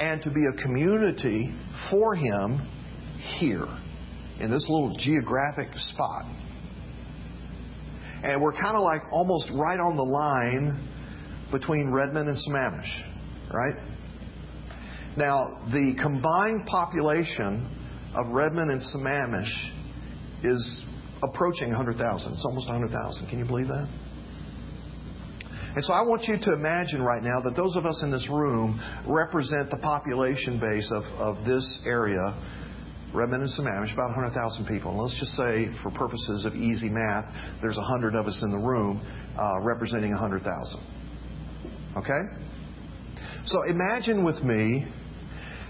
and 0.00 0.20
to 0.22 0.30
be 0.30 0.42
a 0.52 0.62
community 0.62 1.54
for 1.90 2.14
Him 2.14 2.60
here 3.38 3.66
in 4.40 4.50
this 4.50 4.66
little 4.68 4.96
geographic 4.98 5.68
spot. 5.74 6.24
And 8.24 8.42
we're 8.42 8.52
kind 8.52 8.76
of 8.76 8.82
like 8.82 9.02
almost 9.12 9.50
right 9.54 9.78
on 9.78 9.96
the 9.96 10.02
line 10.02 10.88
between 11.50 11.90
Redmond 11.90 12.28
and 12.28 12.38
Sammamish, 12.38 13.52
right? 13.52 13.74
Now, 15.16 15.58
the 15.72 15.96
combined 16.02 16.66
population 16.66 17.66
of 18.14 18.28
Redmond 18.28 18.70
and 18.70 18.80
Sammamish 18.80 19.72
is 20.42 20.84
approaching 21.22 21.68
100,000. 21.68 22.32
It's 22.32 22.44
almost 22.44 22.68
100,000. 22.68 23.28
Can 23.28 23.38
you 23.38 23.46
believe 23.46 23.68
that? 23.68 23.88
And 25.76 25.84
so 25.84 25.92
I 25.92 26.00
want 26.02 26.24
you 26.24 26.36
to 26.40 26.52
imagine 26.54 27.02
right 27.02 27.22
now 27.22 27.40
that 27.44 27.52
those 27.54 27.76
of 27.76 27.84
us 27.84 28.00
in 28.02 28.10
this 28.10 28.28
room 28.30 28.80
represent 29.06 29.68
the 29.70 29.76
population 29.76 30.58
base 30.58 30.90
of, 30.90 31.04
of 31.20 31.44
this 31.44 31.82
area, 31.84 32.32
Redmond 33.12 33.44
and 33.44 33.52
Sammamish, 33.52 33.92
about 33.92 34.16
100,000 34.16 34.64
people. 34.64 34.92
And 34.92 35.00
let's 35.00 35.20
just 35.20 35.36
say, 35.36 35.68
for 35.82 35.92
purposes 35.92 36.46
of 36.46 36.54
easy 36.54 36.88
math, 36.88 37.28
there's 37.60 37.76
100 37.76 38.14
of 38.14 38.26
us 38.26 38.40
in 38.42 38.52
the 38.52 38.64
room 38.64 39.04
uh, 39.36 39.60
representing 39.60 40.12
100,000. 40.12 40.95
Okay? 41.96 42.20
So 43.46 43.62
imagine 43.68 44.24
with 44.24 44.42
me 44.42 44.86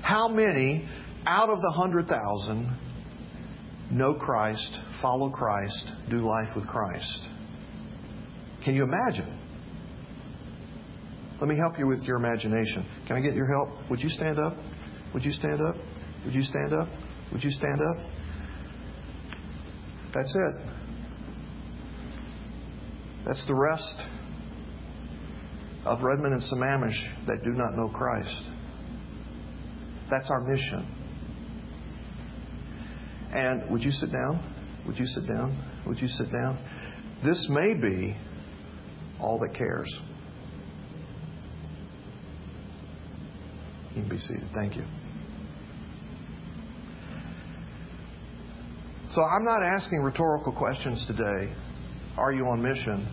how 0.02 0.28
many 0.28 0.88
out 1.26 1.48
of 1.48 1.60
the 1.60 1.72
100,000 1.76 2.78
know 3.92 4.14
Christ, 4.14 4.78
follow 5.00 5.30
Christ, 5.30 5.92
do 6.10 6.16
life 6.16 6.54
with 6.56 6.66
Christ. 6.66 7.28
Can 8.64 8.74
you 8.74 8.82
imagine? 8.82 9.32
Let 11.40 11.48
me 11.48 11.56
help 11.56 11.78
you 11.78 11.86
with 11.86 12.02
your 12.02 12.16
imagination. 12.16 12.86
Can 13.06 13.16
I 13.16 13.20
get 13.20 13.34
your 13.34 13.46
help? 13.46 13.68
Would 13.90 14.00
you 14.00 14.08
stand 14.08 14.38
up? 14.38 14.54
Would 15.14 15.24
you 15.24 15.32
stand 15.32 15.60
up? 15.60 15.76
Would 16.24 16.34
you 16.34 16.42
stand 16.42 16.72
up? 16.72 16.88
Would 17.32 17.44
you 17.44 17.50
stand 17.50 17.80
up? 17.80 17.96
That's 20.14 20.34
it. 20.34 20.54
That's 23.26 23.46
the 23.46 23.54
rest 23.54 24.15
of 25.86 26.02
Redmond 26.02 26.34
and 26.34 26.42
Sammamish 26.42 27.26
that 27.26 27.42
do 27.44 27.52
not 27.52 27.76
know 27.76 27.88
Christ. 27.88 28.44
That's 30.10 30.30
our 30.30 30.40
mission. 30.40 30.92
And 33.32 33.70
would 33.70 33.82
you 33.82 33.90
sit 33.90 34.12
down? 34.12 34.82
Would 34.86 34.98
you 34.98 35.06
sit 35.06 35.26
down? 35.26 35.82
Would 35.86 35.98
you 35.98 36.08
sit 36.08 36.30
down? 36.32 36.58
This 37.24 37.46
may 37.50 37.74
be 37.74 38.16
all 39.20 39.38
that 39.40 39.56
cares. 39.56 39.88
You 43.94 44.02
can 44.02 44.10
be 44.10 44.18
seated. 44.18 44.48
Thank 44.54 44.76
you. 44.76 44.84
So 49.10 49.22
I'm 49.22 49.44
not 49.44 49.62
asking 49.62 50.02
rhetorical 50.02 50.52
questions 50.52 51.04
today. 51.06 51.54
Are 52.18 52.32
you 52.32 52.46
on 52.46 52.62
mission? 52.62 53.08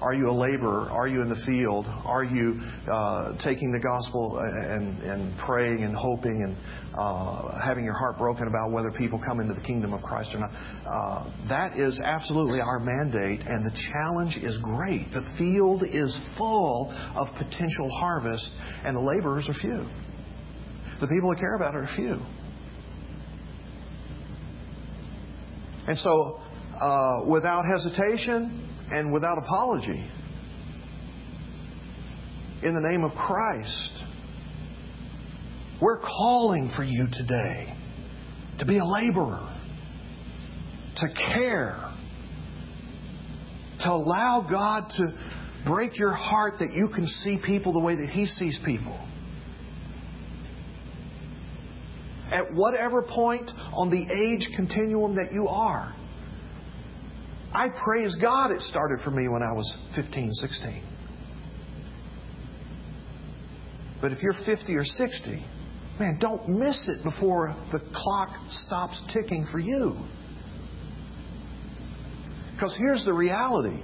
Are 0.00 0.14
you 0.14 0.30
a 0.30 0.32
laborer? 0.32 0.88
Are 0.90 1.06
you 1.06 1.20
in 1.20 1.28
the 1.28 1.42
field? 1.46 1.84
Are 1.86 2.24
you 2.24 2.58
uh, 2.90 3.36
taking 3.44 3.70
the 3.70 3.80
gospel 3.80 4.38
and, 4.40 4.98
and 5.02 5.38
praying 5.38 5.84
and 5.84 5.94
hoping 5.94 6.40
and 6.42 6.56
uh, 6.96 7.60
having 7.60 7.84
your 7.84 7.94
heart 7.98 8.16
broken 8.16 8.48
about 8.48 8.72
whether 8.72 8.90
people 8.96 9.20
come 9.24 9.40
into 9.40 9.52
the 9.52 9.60
kingdom 9.60 9.92
of 9.92 10.02
Christ 10.02 10.34
or 10.34 10.40
not? 10.40 10.50
Uh, 10.50 11.30
that 11.48 11.76
is 11.76 12.00
absolutely 12.02 12.60
our 12.60 12.80
mandate, 12.80 13.40
and 13.46 13.64
the 13.64 13.76
challenge 13.92 14.36
is 14.40 14.58
great. 14.62 15.10
The 15.12 15.28
field 15.36 15.82
is 15.84 16.18
full 16.38 16.90
of 17.14 17.28
potential 17.36 17.90
harvest, 17.90 18.48
and 18.84 18.96
the 18.96 19.00
laborers 19.00 19.48
are 19.50 19.60
few. 19.60 19.84
The 21.00 21.08
people 21.08 21.32
who 21.32 21.36
care 21.38 21.56
about 21.56 21.74
it 21.74 21.78
are 21.78 21.90
few. 21.94 22.16
And 25.86 25.98
so, 25.98 26.40
uh, 26.80 27.24
without 27.28 27.64
hesitation, 27.64 28.69
and 28.90 29.12
without 29.12 29.38
apology. 29.38 30.08
In 32.62 32.74
the 32.74 32.80
name 32.80 33.04
of 33.04 33.12
Christ, 33.12 34.04
we're 35.80 36.00
calling 36.00 36.70
for 36.76 36.84
you 36.84 37.06
today 37.10 37.74
to 38.58 38.66
be 38.66 38.78
a 38.78 38.84
laborer, 38.84 39.56
to 40.96 41.06
care, 41.34 41.90
to 43.80 43.90
allow 43.90 44.46
God 44.50 44.90
to 44.98 45.12
break 45.66 45.98
your 45.98 46.12
heart 46.12 46.54
that 46.60 46.72
you 46.72 46.88
can 46.94 47.06
see 47.06 47.38
people 47.44 47.72
the 47.72 47.80
way 47.80 47.94
that 47.94 48.10
He 48.10 48.26
sees 48.26 48.58
people. 48.66 48.98
At 52.30 52.52
whatever 52.52 53.02
point 53.02 53.50
on 53.72 53.90
the 53.90 54.12
age 54.12 54.46
continuum 54.54 55.16
that 55.16 55.32
you 55.32 55.48
are, 55.48 55.94
I 57.52 57.68
praise 57.84 58.16
God 58.20 58.52
it 58.52 58.60
started 58.62 59.00
for 59.04 59.10
me 59.10 59.28
when 59.28 59.42
I 59.42 59.52
was 59.52 59.76
15, 59.96 60.32
16. 60.32 60.84
But 64.00 64.12
if 64.12 64.22
you're 64.22 64.34
50 64.46 64.74
or 64.74 64.84
60, 64.84 65.44
man, 65.98 66.18
don't 66.20 66.48
miss 66.48 66.88
it 66.88 67.04
before 67.04 67.54
the 67.72 67.80
clock 67.92 68.28
stops 68.50 69.02
ticking 69.12 69.46
for 69.50 69.58
you. 69.58 69.96
Because 72.54 72.76
here's 72.78 73.04
the 73.04 73.12
reality. 73.12 73.82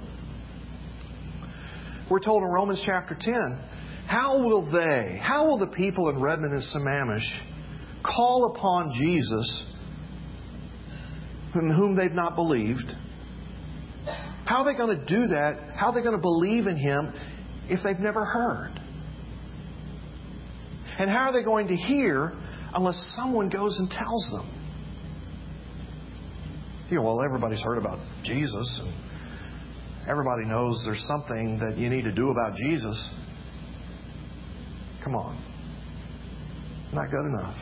We're 2.09 2.19
told 2.19 2.43
in 2.43 2.49
Romans 2.49 2.81
chapter 2.85 3.17
10 3.19 3.63
how 4.07 4.41
will 4.45 4.71
they, 4.71 5.19
how 5.21 5.45
will 5.47 5.57
the 5.57 5.73
people 5.75 6.09
in 6.09 6.21
Redmond 6.21 6.53
and 6.53 6.63
Sammamish 6.63 7.27
call 8.03 8.55
upon 8.55 8.93
Jesus 8.97 9.73
in 11.55 11.73
whom 11.75 11.95
they've 11.95 12.11
not 12.13 12.35
believed? 12.35 12.95
How 14.47 14.63
are 14.63 14.71
they 14.71 14.77
going 14.77 14.97
to 14.97 15.05
do 15.05 15.27
that? 15.27 15.75
How 15.75 15.87
are 15.87 15.93
they 15.93 16.01
going 16.01 16.15
to 16.15 16.21
believe 16.21 16.67
in 16.67 16.77
Him 16.77 17.13
if 17.69 17.81
they've 17.83 17.99
never 17.99 18.23
heard? 18.23 18.79
And 20.97 21.09
how 21.09 21.29
are 21.29 21.33
they 21.33 21.43
going 21.43 21.67
to 21.67 21.75
hear 21.75 22.31
unless 22.73 22.95
someone 23.15 23.49
goes 23.49 23.77
and 23.77 23.91
tells 23.91 24.31
them? 24.31 24.53
You 26.89 26.95
know, 26.95 27.03
well, 27.03 27.21
everybody's 27.21 27.61
heard 27.61 27.77
about 27.77 27.99
Jesus, 28.23 28.81
and 28.81 30.09
everybody 30.09 30.45
knows 30.45 30.81
there's 30.85 31.05
something 31.05 31.59
that 31.59 31.77
you 31.77 31.89
need 31.89 32.03
to 32.03 32.15
do 32.15 32.29
about 32.29 32.55
Jesus. 32.55 33.09
Come 35.03 35.13
on. 35.13 35.43
Not 36.93 37.11
good 37.11 37.25
enough. 37.25 37.55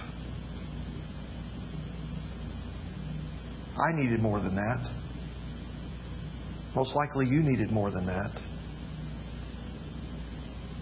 I 3.76 3.92
needed 3.94 4.20
more 4.20 4.40
than 4.40 4.54
that. 4.54 5.05
Most 6.76 6.94
likely 6.94 7.26
you 7.28 7.42
needed 7.42 7.72
more 7.72 7.90
than 7.90 8.06
that. 8.06 8.32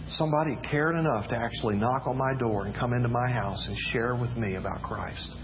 Somebody 0.09 0.57
cared 0.69 0.95
enough 0.95 1.27
to 1.29 1.35
actually 1.35 1.75
knock 1.75 2.07
on 2.07 2.17
my 2.17 2.33
door 2.37 2.65
and 2.65 2.75
come 2.75 2.93
into 2.93 3.07
my 3.07 3.29
house 3.31 3.65
and 3.67 3.77
share 3.91 4.15
with 4.15 4.35
me 4.35 4.55
about 4.55 4.81
Christ. 4.81 5.35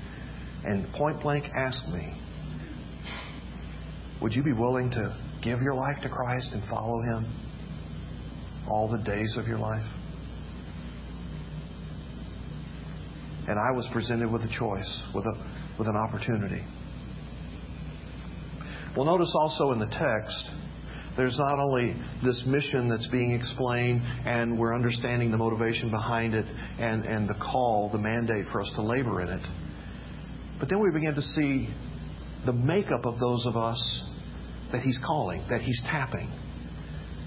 And 0.64 0.92
point 0.94 1.22
blank 1.22 1.46
ask 1.56 1.88
me, 1.90 2.20
would 4.22 4.34
you 4.34 4.44
be 4.44 4.54
willing 4.54 4.90
to 4.92 5.18
give 5.42 5.60
your 5.62 5.76
life 5.76 6.02
to 6.04 6.10
Christ 6.10 6.50
and 6.54 6.64
follow 6.70 7.02
Him 7.02 7.34
all 8.68 8.90
the 8.90 9.04
days 9.04 9.38
of 9.38 9.48
your 9.48 9.60
life? 9.60 9.86
And 13.48 13.58
I 13.58 13.72
was 13.76 13.88
presented 13.94 14.32
with 14.32 14.42
a 14.42 14.50
choice, 14.50 15.04
with, 15.16 15.26
a, 15.26 15.78
with 15.80 15.88
an 15.88 15.96
opportunity. 15.96 16.64
Well, 18.96 19.06
notice 19.06 19.34
also 19.36 19.72
in 19.72 19.80
the 19.80 19.88
text, 19.88 20.50
there's 21.16 21.38
not 21.38 21.60
only 21.60 21.96
this 22.24 22.44
mission 22.48 22.90
that's 22.90 23.08
being 23.10 23.32
explained 23.32 24.02
and 24.26 24.58
we're 24.58 24.74
understanding 24.74 25.32
the 25.32 25.38
motivation 25.38 25.92
behind 25.92 26.34
it 26.34 26.46
and, 26.80 27.06
and 27.06 27.28
the 27.28 27.36
call, 27.36 27.90
the 27.92 28.00
mandate 28.00 28.46
for 28.52 28.62
us 28.62 28.72
to 28.76 28.82
labor 28.82 29.22
in 29.22 29.30
it, 29.30 29.46
but 30.60 30.70
then 30.70 30.80
we 30.82 30.92
begin 30.92 31.16
to 31.16 31.22
see 31.22 31.70
the 32.46 32.54
makeup 32.54 33.06
of 33.06 33.20
those 33.20 33.46
of 33.46 33.56
us 33.56 34.06
that 34.72 34.82
He's 34.82 35.00
calling, 35.06 35.44
that 35.50 35.62
He's 35.62 35.82
tapping. 35.90 36.30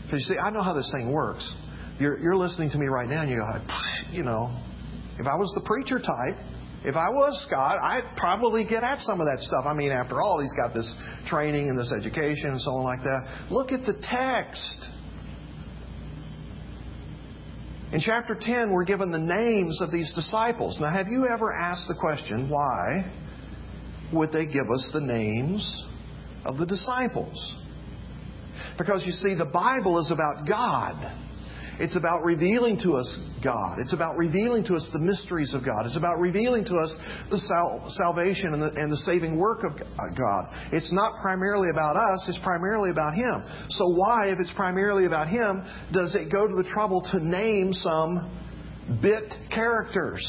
Because 0.05 0.27
you 0.29 0.35
see, 0.35 0.39
I 0.39 0.51
know 0.51 0.63
how 0.63 0.75
this 0.75 0.91
thing 0.93 1.13
works. 1.13 1.55
You're, 1.99 2.19
you're 2.19 2.37
listening 2.37 2.71
to 2.71 2.79
me 2.79 2.87
right 2.87 3.09
now 3.09 3.23
and 3.23 3.31
you 3.31 3.37
go, 3.37 3.47
you 4.11 4.23
know, 4.23 4.59
if 5.19 5.27
I 5.27 5.37
was 5.37 5.53
the 5.55 5.63
preacher 5.67 5.99
type, 5.99 6.39
if 6.85 6.97
I 6.97 7.11
was 7.11 7.45
Scott, 7.47 7.79
I'd 7.81 8.17
probably 8.17 8.65
get 8.65 8.83
at 8.83 8.99
some 9.01 9.21
of 9.21 9.27
that 9.27 9.39
stuff. 9.41 9.65
I 9.67 9.75
mean, 9.75 9.93
after 9.93 10.21
all, 10.21 10.41
he's 10.41 10.53
got 10.55 10.75
this 10.75 10.93
training 11.27 11.69
and 11.69 11.79
this 11.79 11.93
education 11.93 12.51
and 12.51 12.61
so 12.61 12.73
on 12.73 12.85
like 12.85 13.03
that. 13.05 13.47
Look 13.51 13.71
at 13.71 13.87
the 13.87 13.95
text. 14.03 14.89
In 17.93 18.01
chapter 18.01 18.37
10, 18.39 18.73
we're 18.73 18.85
given 18.85 19.13
the 19.13 19.19
names 19.19 19.81
of 19.81 19.93
these 19.93 20.13
disciples. 20.15 20.79
Now, 20.81 20.91
have 20.91 21.07
you 21.07 21.29
ever 21.29 21.53
asked 21.53 21.87
the 21.87 21.95
question, 21.95 22.49
why 22.49 23.05
would 24.13 24.33
they 24.33 24.47
give 24.47 24.69
us 24.75 24.91
the 24.93 25.01
names 25.01 25.87
of 26.45 26.59
the 26.59 26.67
disciples? 26.67 27.57
Because 28.77 29.05
you 29.07 29.13
see, 29.13 29.35
the 29.35 29.51
Bible 29.53 30.01
is 30.01 30.11
about 30.11 30.49
God. 30.49 31.22
It's 31.79 31.97
about 31.97 32.25
revealing 32.25 32.79
to 32.85 32.95
us 32.95 33.29
God. 33.43 33.79
It's 33.81 33.95
about 33.95 34.17
revealing 34.17 34.65
to 34.65 34.75
us 34.75 34.89
the 34.93 34.99
mysteries 34.99 35.55
of 35.55 35.65
God. 35.65 35.87
It's 35.87 35.97
about 35.97 36.19
revealing 36.19 36.65
to 36.67 36.77
us 36.77 36.95
the 37.31 37.39
sal- 37.39 37.87
salvation 37.91 38.53
and 38.53 38.63
the, 38.63 38.71
and 38.77 38.93
the 38.93 38.99
saving 38.99 39.37
work 39.37 39.65
of 39.65 39.73
uh, 39.73 40.15
God. 40.17 40.55
It's 40.73 40.93
not 40.93 41.13
primarily 41.23 41.71
about 41.71 41.97
us, 41.97 42.27
it's 42.29 42.39
primarily 42.43 42.91
about 42.91 43.15
Him. 43.15 43.43
So, 43.71 43.89
why, 43.89 44.29
if 44.29 44.39
it's 44.39 44.53
primarily 44.55 45.07
about 45.07 45.29
Him, 45.29 45.65
does 45.93 46.15
it 46.15 46.31
go 46.31 46.47
to 46.47 46.55
the 46.55 46.69
trouble 46.73 47.03
to 47.13 47.25
name 47.25 47.73
some 47.73 48.31
bit 49.01 49.33
characters? 49.51 50.23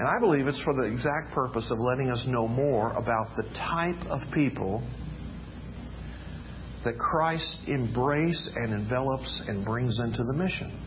And 0.00 0.08
I 0.08 0.18
believe 0.18 0.46
it's 0.46 0.62
for 0.62 0.72
the 0.72 0.90
exact 0.90 1.34
purpose 1.34 1.70
of 1.70 1.78
letting 1.78 2.08
us 2.10 2.24
know 2.26 2.48
more 2.48 2.92
about 2.92 3.36
the 3.36 3.42
type 3.52 4.00
of 4.08 4.20
people 4.32 4.82
that 6.84 6.98
Christ 6.98 7.68
embraces 7.68 8.50
and 8.56 8.72
envelops 8.72 9.42
and 9.46 9.64
brings 9.64 9.98
into 9.98 10.22
the 10.24 10.34
mission. 10.34 10.86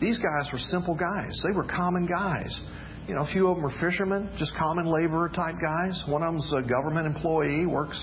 These 0.00 0.18
guys 0.18 0.48
were 0.52 0.58
simple 0.58 0.94
guys. 0.94 1.42
They 1.44 1.54
were 1.54 1.64
common 1.64 2.06
guys. 2.06 2.58
You 3.06 3.14
know, 3.14 3.22
a 3.22 3.32
few 3.32 3.48
of 3.48 3.56
them 3.56 3.64
were 3.64 3.72
fishermen, 3.80 4.32
just 4.38 4.54
common 4.56 4.86
laborer 4.86 5.28
type 5.28 5.56
guys. 5.60 6.02
One 6.08 6.22
of 6.22 6.32
them's 6.32 6.52
a 6.56 6.62
government 6.62 7.06
employee, 7.06 7.66
works 7.66 7.98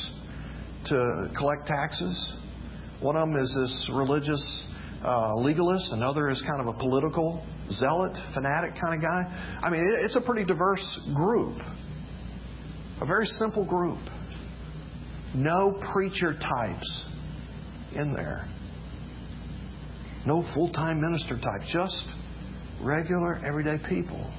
to 0.85 1.31
collect 1.35 1.65
taxes. 1.65 2.33
One 3.01 3.15
of 3.15 3.29
them 3.29 3.37
is 3.37 3.53
this 3.55 3.91
religious 3.95 4.67
uh, 5.03 5.35
legalist. 5.35 5.91
Another 5.91 6.29
is 6.29 6.43
kind 6.47 6.61
of 6.61 6.75
a 6.75 6.77
political 6.77 7.43
zealot, 7.71 8.17
fanatic 8.33 8.71
kind 8.79 8.95
of 8.95 9.01
guy. 9.01 9.59
I 9.63 9.69
mean, 9.69 9.81
it's 10.03 10.15
a 10.15 10.21
pretty 10.21 10.45
diverse 10.45 10.99
group. 11.15 11.57
A 13.01 13.05
very 13.05 13.25
simple 13.25 13.65
group. 13.65 13.99
No 15.37 15.79
preacher 15.93 16.33
types 16.33 17.05
in 17.93 18.11
there. 18.11 18.47
No 20.25 20.43
full 20.55 20.71
time 20.71 20.99
minister 20.99 21.35
types. 21.35 21.71
Just 21.71 22.03
regular, 22.81 23.39
everyday 23.45 23.77
people. 23.87 24.33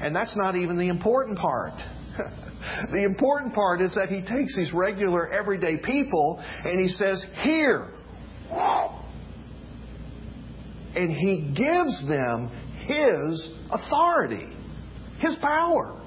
And 0.00 0.16
that's 0.16 0.36
not 0.36 0.56
even 0.56 0.76
the 0.76 0.88
important 0.88 1.38
part. 1.38 1.74
the 2.90 3.04
important 3.04 3.54
part 3.54 3.80
is 3.80 3.94
that 3.94 4.08
he 4.08 4.20
takes 4.20 4.56
these 4.56 4.72
regular, 4.74 5.32
everyday 5.32 5.76
people 5.78 6.42
and 6.64 6.80
he 6.80 6.88
says, 6.88 7.24
Here. 7.44 7.86
And 10.96 11.12
he 11.12 11.54
gives 11.56 12.08
them 12.08 12.50
his 12.84 13.48
authority, 13.70 14.48
his 15.20 15.36
power. 15.40 15.99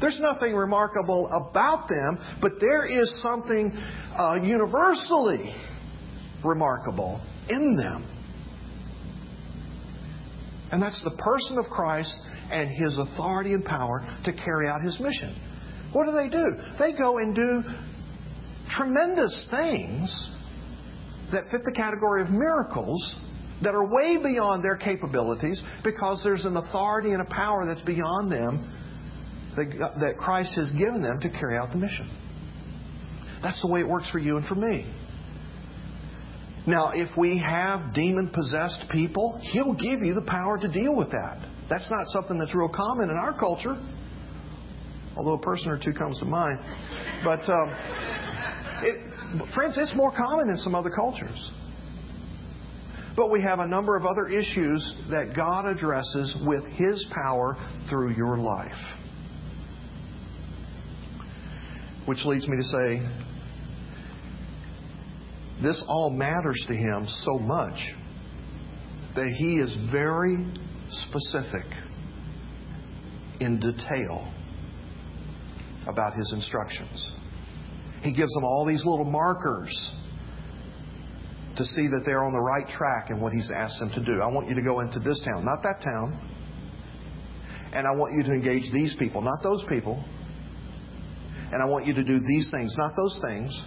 There's 0.00 0.20
nothing 0.20 0.54
remarkable 0.54 1.28
about 1.48 1.88
them, 1.88 2.18
but 2.40 2.52
there 2.60 2.84
is 2.84 3.22
something 3.22 3.72
uh, 4.18 4.38
universally 4.42 5.54
remarkable 6.44 7.20
in 7.48 7.76
them. 7.76 8.12
And 10.72 10.82
that's 10.82 11.02
the 11.02 11.16
person 11.22 11.58
of 11.58 11.66
Christ 11.66 12.14
and 12.50 12.68
his 12.68 12.98
authority 12.98 13.54
and 13.54 13.64
power 13.64 14.06
to 14.24 14.32
carry 14.32 14.68
out 14.68 14.82
his 14.82 14.98
mission. 15.00 15.34
What 15.92 16.06
do 16.06 16.12
they 16.12 16.28
do? 16.28 16.46
They 16.78 16.92
go 16.96 17.18
and 17.18 17.34
do 17.34 17.62
tremendous 18.76 19.48
things 19.50 20.30
that 21.32 21.44
fit 21.50 21.62
the 21.64 21.72
category 21.72 22.22
of 22.22 22.30
miracles 22.30 23.16
that 23.62 23.74
are 23.74 23.86
way 23.86 24.22
beyond 24.22 24.62
their 24.62 24.76
capabilities 24.76 25.62
because 25.82 26.22
there's 26.22 26.44
an 26.44 26.56
authority 26.56 27.12
and 27.12 27.22
a 27.22 27.30
power 27.30 27.64
that's 27.64 27.82
beyond 27.82 28.30
them 28.30 28.75
that, 29.56 29.94
that 30.00 30.16
Christ 30.18 30.54
has 30.56 30.70
given 30.72 31.02
them 31.02 31.20
to 31.20 31.30
carry 31.30 31.56
out 31.56 31.70
the 31.72 31.78
mission. 31.78 32.10
That's 33.42 33.60
the 33.62 33.68
way 33.68 33.80
it 33.80 33.88
works 33.88 34.10
for 34.10 34.18
you 34.18 34.36
and 34.36 34.46
for 34.46 34.54
me. 34.54 34.92
Now, 36.66 36.90
if 36.92 37.16
we 37.16 37.38
have 37.46 37.94
demon 37.94 38.30
possessed 38.32 38.86
people, 38.90 39.38
He'll 39.52 39.74
give 39.74 40.00
you 40.00 40.14
the 40.14 40.26
power 40.26 40.58
to 40.58 40.68
deal 40.68 40.96
with 40.96 41.10
that. 41.10 41.38
That's 41.70 41.88
not 41.90 42.06
something 42.08 42.38
that's 42.38 42.54
real 42.54 42.72
common 42.74 43.10
in 43.10 43.16
our 43.16 43.38
culture, 43.38 43.76
although 45.16 45.34
a 45.34 45.40
person 45.40 45.70
or 45.70 45.78
two 45.82 45.92
comes 45.92 46.18
to 46.18 46.24
mind. 46.24 46.58
But, 47.24 47.40
um, 47.48 47.70
it, 48.82 49.54
friends, 49.54 49.78
it's 49.78 49.94
more 49.94 50.10
common 50.10 50.48
in 50.50 50.56
some 50.56 50.74
other 50.74 50.90
cultures. 50.90 51.50
But 53.16 53.30
we 53.30 53.40
have 53.42 53.60
a 53.60 53.66
number 53.66 53.96
of 53.96 54.04
other 54.04 54.28
issues 54.28 54.82
that 55.10 55.34
God 55.34 55.66
addresses 55.66 56.36
with 56.46 56.64
His 56.72 57.06
power 57.14 57.56
through 57.88 58.14
your 58.14 58.36
life. 58.36 58.95
Which 62.06 62.24
leads 62.24 62.46
me 62.46 62.56
to 62.56 62.62
say, 62.62 63.02
this 65.62 65.82
all 65.88 66.10
matters 66.10 66.64
to 66.68 66.74
him 66.74 67.06
so 67.08 67.38
much 67.38 67.78
that 69.16 69.32
he 69.38 69.56
is 69.56 69.76
very 69.90 70.46
specific 70.88 71.64
in 73.40 73.58
detail 73.58 74.32
about 75.88 76.14
his 76.14 76.32
instructions. 76.34 77.12
He 78.02 78.12
gives 78.12 78.32
them 78.34 78.44
all 78.44 78.66
these 78.66 78.84
little 78.84 79.04
markers 79.04 79.72
to 81.56 81.64
see 81.64 81.88
that 81.88 82.02
they're 82.04 82.22
on 82.22 82.32
the 82.32 82.40
right 82.40 82.68
track 82.68 83.10
in 83.10 83.20
what 83.20 83.32
he's 83.32 83.50
asked 83.50 83.80
them 83.80 83.90
to 83.94 84.04
do. 84.04 84.20
I 84.20 84.26
want 84.26 84.48
you 84.48 84.54
to 84.54 84.62
go 84.62 84.80
into 84.80 85.00
this 85.00 85.20
town, 85.24 85.44
not 85.44 85.62
that 85.62 85.82
town. 85.82 86.32
And 87.72 87.86
I 87.86 87.90
want 87.92 88.14
you 88.14 88.22
to 88.24 88.30
engage 88.30 88.70
these 88.72 88.94
people, 88.98 89.22
not 89.22 89.38
those 89.42 89.64
people 89.68 90.04
and 91.52 91.62
I 91.62 91.66
want 91.66 91.86
you 91.86 91.94
to 91.94 92.04
do 92.04 92.18
these 92.20 92.50
things, 92.50 92.74
not 92.76 92.92
those 92.96 93.18
things. 93.22 93.64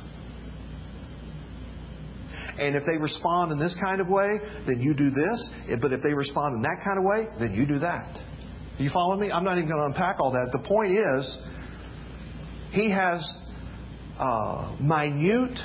And 2.59 2.75
if 2.75 2.83
they 2.85 2.97
respond 2.97 3.51
in 3.53 3.59
this 3.59 3.75
kind 3.79 4.01
of 4.01 4.09
way, 4.09 4.39
then 4.67 4.81
you 4.81 4.93
do 4.93 5.09
this. 5.09 5.49
But 5.81 5.93
if 5.93 6.01
they 6.03 6.13
respond 6.13 6.57
in 6.57 6.61
that 6.63 6.83
kind 6.83 6.99
of 6.99 7.05
way, 7.05 7.27
then 7.39 7.53
you 7.53 7.65
do 7.65 7.79
that. 7.79 8.19
You 8.77 8.89
follow 8.93 9.15
me? 9.17 9.31
I'm 9.31 9.43
not 9.43 9.57
even 9.57 9.69
going 9.69 9.79
to 9.79 9.85
unpack 9.85 10.19
all 10.19 10.31
that. 10.31 10.49
The 10.51 10.67
point 10.67 10.91
is, 10.91 11.37
he 12.71 12.91
has 12.91 13.23
uh, 14.17 14.75
minute, 14.81 15.57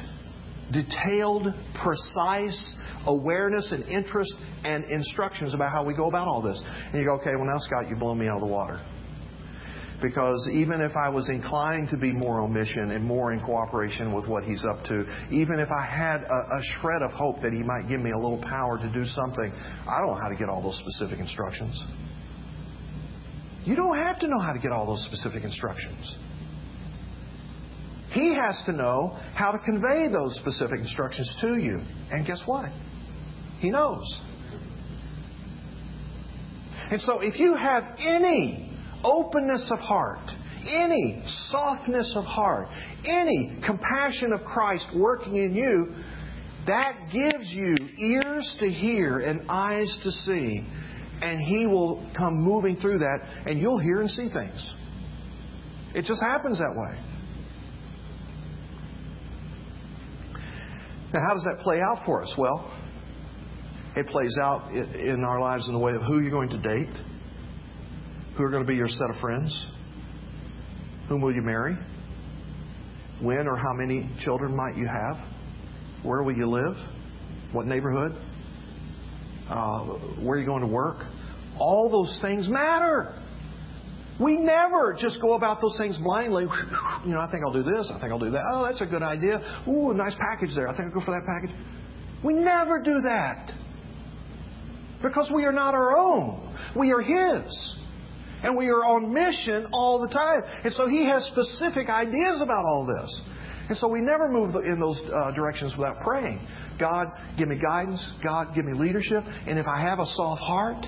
detailed, 0.72 1.48
precise 1.82 2.76
awareness 3.06 3.72
and 3.72 3.84
interest 3.84 4.34
and 4.62 4.84
instructions 4.84 5.52
about 5.52 5.72
how 5.72 5.84
we 5.84 5.94
go 5.94 6.08
about 6.08 6.28
all 6.28 6.42
this. 6.42 6.62
And 6.86 7.00
you 7.00 7.04
go, 7.04 7.14
okay, 7.14 7.34
well, 7.34 7.44
now, 7.44 7.58
Scott, 7.58 7.88
you 7.88 7.96
blow 7.96 8.14
me 8.14 8.28
out 8.28 8.36
of 8.36 8.40
the 8.40 8.46
water 8.46 8.80
because 10.02 10.48
even 10.52 10.80
if 10.80 10.92
I 10.96 11.08
was 11.08 11.28
inclined 11.28 11.88
to 11.90 11.96
be 11.96 12.12
more 12.12 12.40
on 12.40 12.52
mission 12.52 12.90
and 12.90 13.04
more 13.04 13.32
in 13.32 13.40
cooperation 13.40 14.12
with 14.12 14.28
what 14.28 14.44
He's 14.44 14.64
up 14.64 14.84
to, 14.86 15.04
even 15.30 15.58
if 15.58 15.68
I 15.70 15.84
had 15.84 16.22
a, 16.22 16.58
a, 16.58 16.60
shred 16.80 17.02
of 17.02 17.10
hope 17.12 17.40
that 17.42 17.52
He 17.52 17.62
might 17.62 17.88
give 17.88 18.00
me 18.00 18.10
a 18.10 18.16
little 18.16 18.42
power 18.42 18.78
to 18.78 18.92
do 18.92 19.06
something, 19.06 19.52
I 19.52 20.00
don't 20.00 20.14
know 20.14 20.20
how 20.20 20.28
to 20.28 20.36
get 20.36 20.48
all 20.48 20.62
those 20.62 20.78
specific 20.78 21.18
instructions. 21.18 21.82
You 23.64 23.76
don't 23.76 23.96
have 23.96 24.18
to 24.20 24.28
know 24.28 24.40
how 24.40 24.52
to 24.52 24.58
get 24.58 24.72
all 24.72 24.86
those 24.86 25.04
specific 25.06 25.44
instructions. 25.44 26.16
He 28.12 28.34
has 28.34 28.62
to 28.66 28.72
know 28.72 29.18
how 29.34 29.52
to 29.52 29.58
convey 29.58 30.08
those 30.08 30.36
specific 30.36 30.78
instructions 30.78 31.34
to 31.40 31.56
you. 31.56 31.80
And 32.10 32.26
guess 32.26 32.42
what? 32.46 32.70
He 33.58 33.70
knows. 33.70 34.20
And 36.90 37.00
so 37.00 37.20
if 37.20 37.40
you 37.40 37.54
have 37.54 37.84
any 37.98 38.73
openness 39.04 39.70
of 39.70 39.78
heart, 39.78 40.26
any 40.66 41.22
softness 41.50 42.12
of 42.16 42.24
heart, 42.24 42.68
any 43.04 43.60
compassion 43.64 44.32
of 44.32 44.40
Christ 44.44 44.88
working 44.96 45.36
in 45.36 45.54
you, 45.54 45.94
that 46.66 47.10
gives 47.12 47.52
you 47.52 47.76
ears 47.98 48.56
to 48.60 48.68
hear 48.68 49.18
and 49.18 49.42
eyes 49.50 49.98
to 50.02 50.10
see. 50.10 50.66
And 51.20 51.40
He 51.40 51.66
will 51.66 52.10
come 52.16 52.34
moving 52.34 52.76
through 52.76 52.98
that, 52.98 53.18
and 53.46 53.60
you'll 53.60 53.78
hear 53.78 54.00
and 54.00 54.10
see 54.10 54.28
things. 54.32 54.74
It 55.94 56.04
just 56.06 56.22
happens 56.22 56.58
that 56.58 56.74
way. 56.74 57.00
Now, 61.12 61.20
how 61.28 61.34
does 61.34 61.44
that 61.44 61.62
play 61.62 61.78
out 61.80 62.04
for 62.04 62.22
us? 62.22 62.34
Well, 62.36 62.72
it 63.94 64.06
plays 64.08 64.36
out 64.42 64.72
in 64.72 65.22
our 65.24 65.40
lives 65.40 65.68
in 65.68 65.74
the 65.74 65.78
way 65.78 65.92
of 65.92 66.02
who 66.02 66.20
you're 66.20 66.32
going 66.32 66.48
to 66.48 66.60
date 66.60 67.13
who 68.36 68.44
are 68.44 68.50
going 68.50 68.62
to 68.62 68.68
be 68.68 68.74
your 68.74 68.88
set 68.88 69.10
of 69.10 69.20
friends? 69.20 69.68
Whom 71.08 71.20
will 71.20 71.34
you 71.34 71.42
marry? 71.42 71.76
When 73.22 73.46
or 73.46 73.56
how 73.56 73.72
many 73.74 74.10
children 74.20 74.56
might 74.56 74.76
you 74.76 74.86
have? 74.86 75.16
Where 76.04 76.22
will 76.22 76.36
you 76.36 76.46
live? 76.46 76.76
What 77.52 77.66
neighborhood? 77.66 78.12
Uh, 79.48 79.98
where 80.22 80.36
are 80.36 80.40
you 80.40 80.46
going 80.46 80.62
to 80.62 80.66
work? 80.66 81.06
All 81.58 81.90
those 81.90 82.18
things 82.20 82.48
matter. 82.48 83.14
We 84.20 84.36
never 84.36 84.96
just 84.98 85.20
go 85.20 85.34
about 85.34 85.60
those 85.60 85.76
things 85.78 85.98
blindly. 86.02 86.46
You 87.04 87.10
know, 87.10 87.20
I 87.20 87.30
think 87.30 87.44
I'll 87.44 87.52
do 87.52 87.62
this. 87.62 87.92
I 87.94 88.00
think 88.00 88.12
I'll 88.12 88.18
do 88.18 88.30
that. 88.30 88.42
Oh, 88.50 88.64
that's 88.64 88.80
a 88.80 88.86
good 88.86 89.02
idea. 89.02 89.36
Ooh, 89.68 89.90
a 89.90 89.94
nice 89.94 90.14
package 90.18 90.56
there. 90.56 90.68
I 90.68 90.74
think 90.74 90.88
I'll 90.88 91.00
go 91.00 91.04
for 91.04 91.10
that 91.10 91.26
package. 91.28 91.54
We 92.24 92.32
never 92.32 92.82
do 92.82 93.02
that. 93.02 93.52
Because 95.02 95.30
we 95.34 95.44
are 95.44 95.52
not 95.52 95.74
our 95.74 95.94
own. 95.94 96.56
We 96.74 96.92
are 96.92 97.02
His. 97.02 97.83
And 98.44 98.56
we 98.56 98.68
are 98.68 98.84
on 98.84 99.12
mission 99.12 99.66
all 99.72 100.00
the 100.06 100.12
time. 100.12 100.42
And 100.64 100.72
so 100.72 100.86
He 100.86 101.06
has 101.06 101.24
specific 101.32 101.88
ideas 101.88 102.40
about 102.42 102.64
all 102.64 102.84
this. 102.84 103.08
And 103.68 103.78
so 103.78 103.88
we 103.88 104.00
never 104.00 104.28
move 104.28 104.54
in 104.56 104.78
those 104.78 105.00
uh, 105.08 105.32
directions 105.32 105.74
without 105.76 105.96
praying. 106.04 106.46
God, 106.78 107.08
give 107.38 107.48
me 107.48 107.58
guidance. 107.58 108.04
God, 108.22 108.54
give 108.54 108.66
me 108.66 108.78
leadership. 108.78 109.24
And 109.24 109.58
if 109.58 109.66
I 109.66 109.80
have 109.80 109.98
a 109.98 110.06
soft 110.06 110.42
heart, 110.42 110.84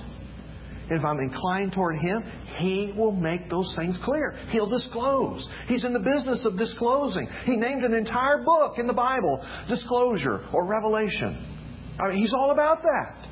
and 0.89 0.99
if 0.99 1.05
I'm 1.05 1.19
inclined 1.19 1.73
toward 1.73 1.97
Him, 1.97 2.23
He 2.59 2.93
will 2.97 3.13
make 3.13 3.49
those 3.49 3.75
things 3.77 3.99
clear. 4.05 4.37
He'll 4.51 4.69
disclose. 4.69 5.49
He's 5.67 5.85
in 5.85 5.93
the 5.93 6.01
business 6.01 6.45
of 6.45 6.59
disclosing. 6.59 7.27
He 7.45 7.57
named 7.57 7.85
an 7.85 7.95
entire 7.95 8.45
book 8.45 8.79
in 8.79 8.87
the 8.87 8.93
Bible 8.93 9.45
disclosure 9.69 10.41
or 10.53 10.69
revelation. 10.69 11.97
I 11.99 12.09
mean, 12.09 12.19
He's 12.19 12.35
all 12.35 12.51
about 12.53 12.83
that. 12.83 13.26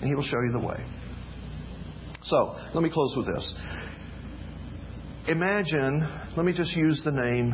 And 0.00 0.08
He 0.08 0.14
will 0.14 0.22
show 0.22 0.40
you 0.40 0.52
the 0.52 0.66
way. 0.66 0.84
So, 2.22 2.56
let 2.74 2.82
me 2.82 2.90
close 2.92 3.14
with 3.16 3.26
this. 3.26 3.54
Imagine, 5.28 6.00
let 6.36 6.44
me 6.44 6.52
just 6.52 6.76
use 6.76 7.02
the 7.04 7.12
name 7.12 7.52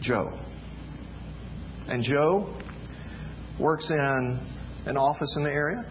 Joe. 0.00 0.38
And 1.88 2.02
Joe 2.02 2.60
works 3.60 3.90
in 3.90 4.46
an 4.86 4.96
office 4.96 5.34
in 5.36 5.44
the 5.44 5.50
area. 5.50 5.82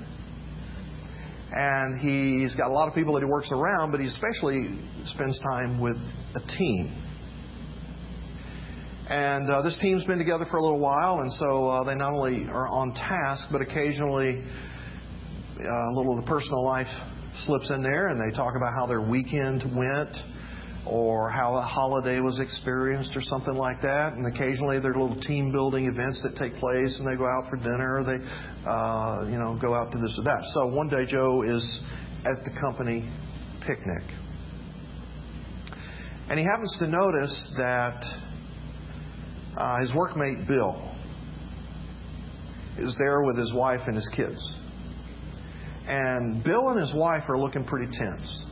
And 1.51 1.99
he's 1.99 2.55
got 2.55 2.67
a 2.67 2.73
lot 2.73 2.87
of 2.87 2.95
people 2.95 3.13
that 3.13 3.21
he 3.21 3.29
works 3.29 3.51
around, 3.51 3.91
but 3.91 3.99
he 3.99 4.07
especially 4.07 4.79
spends 5.05 5.39
time 5.39 5.79
with 5.79 5.95
a 5.95 6.57
team. 6.57 7.04
And 9.07 9.49
uh, 9.49 9.61
this 9.61 9.77
team's 9.81 10.03
been 10.05 10.17
together 10.17 10.45
for 10.49 10.57
a 10.57 10.63
little 10.63 10.79
while, 10.79 11.19
and 11.19 11.31
so 11.33 11.67
uh, 11.67 11.83
they 11.83 11.93
not 11.93 12.13
only 12.13 12.47
are 12.49 12.67
on 12.67 12.91
task, 12.93 13.49
but 13.51 13.61
occasionally 13.61 14.43
uh, 15.59 15.63
a 15.63 15.93
little 15.93 16.17
of 16.17 16.25
the 16.25 16.27
personal 16.27 16.65
life 16.65 16.89
slips 17.45 17.69
in 17.69 17.83
there, 17.83 18.07
and 18.07 18.19
they 18.19 18.35
talk 18.35 18.55
about 18.55 18.73
how 18.73 18.87
their 18.87 19.01
weekend 19.01 19.63
went 19.77 20.09
or 20.87 21.29
how 21.29 21.53
a 21.55 21.61
holiday 21.61 22.19
was 22.19 22.39
experienced 22.39 23.15
or 23.15 23.21
something 23.21 23.55
like 23.55 23.81
that. 23.81 24.13
And 24.13 24.25
occasionally 24.25 24.79
there 24.79 24.91
are 24.91 24.97
little 24.97 25.19
team 25.21 25.51
building 25.51 25.85
events 25.85 26.21
that 26.21 26.37
take 26.37 26.53
place 26.59 26.97
and 26.99 27.07
they 27.07 27.17
go 27.17 27.25
out 27.25 27.49
for 27.49 27.57
dinner 27.57 27.97
or 27.97 28.03
they, 28.03 28.21
uh, 28.69 29.25
you 29.29 29.37
know, 29.37 29.57
go 29.59 29.73
out 29.73 29.91
to 29.91 29.97
this 29.97 30.13
or 30.17 30.23
that. 30.25 30.45
So 30.53 30.67
one 30.67 30.87
day 30.87 31.05
Joe 31.09 31.41
is 31.41 31.81
at 32.21 32.45
the 32.45 32.51
company 32.61 33.09
picnic. 33.65 34.03
And 36.29 36.37
he 36.37 36.45
happens 36.45 36.75
to 36.79 36.87
notice 36.87 37.53
that 37.57 38.01
uh, 39.57 39.79
his 39.79 39.91
workmate 39.91 40.47
Bill 40.47 40.91
is 42.77 42.95
there 42.99 43.21
with 43.23 43.37
his 43.37 43.53
wife 43.53 43.81
and 43.87 43.95
his 43.95 44.09
kids. 44.15 44.55
And 45.87 46.43
Bill 46.43 46.69
and 46.69 46.79
his 46.79 46.93
wife 46.95 47.23
are 47.29 47.37
looking 47.37 47.63
pretty 47.63 47.91
tense 47.97 48.45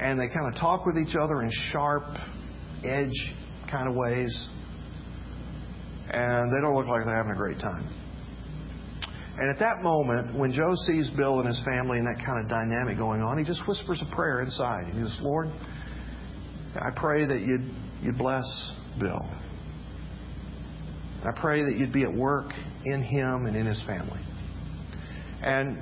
and 0.00 0.18
they 0.18 0.28
kind 0.28 0.46
of 0.46 0.60
talk 0.60 0.86
with 0.86 0.96
each 0.96 1.16
other 1.16 1.42
in 1.42 1.50
sharp, 1.72 2.04
edge 2.84 3.34
kind 3.70 3.88
of 3.88 3.96
ways. 3.96 4.48
And 6.10 6.52
they 6.52 6.60
don't 6.62 6.74
look 6.74 6.86
like 6.86 7.04
they're 7.04 7.16
having 7.16 7.32
a 7.32 7.36
great 7.36 7.58
time. 7.58 7.94
And 9.38 9.50
at 9.50 9.58
that 9.60 9.82
moment, 9.82 10.38
when 10.38 10.52
Joe 10.52 10.74
sees 10.86 11.10
Bill 11.10 11.40
and 11.40 11.48
his 11.48 11.62
family 11.64 11.98
and 11.98 12.06
that 12.06 12.24
kind 12.24 12.40
of 12.42 12.48
dynamic 12.48 12.96
going 12.96 13.22
on, 13.22 13.38
he 13.38 13.44
just 13.44 13.62
whispers 13.68 14.02
a 14.02 14.14
prayer 14.14 14.40
inside. 14.40 14.86
He 14.86 14.98
says, 14.98 15.18
Lord, 15.20 15.48
I 16.74 16.90
pray 16.94 17.26
that 17.26 17.40
you'd, 17.40 17.70
you'd 18.02 18.18
bless 18.18 18.46
Bill. 18.98 19.30
I 21.24 21.40
pray 21.40 21.62
that 21.64 21.76
you'd 21.76 21.92
be 21.92 22.04
at 22.04 22.12
work 22.12 22.52
in 22.84 23.02
him 23.02 23.46
and 23.46 23.56
in 23.56 23.66
his 23.66 23.82
family. 23.86 24.20
And 25.42 25.78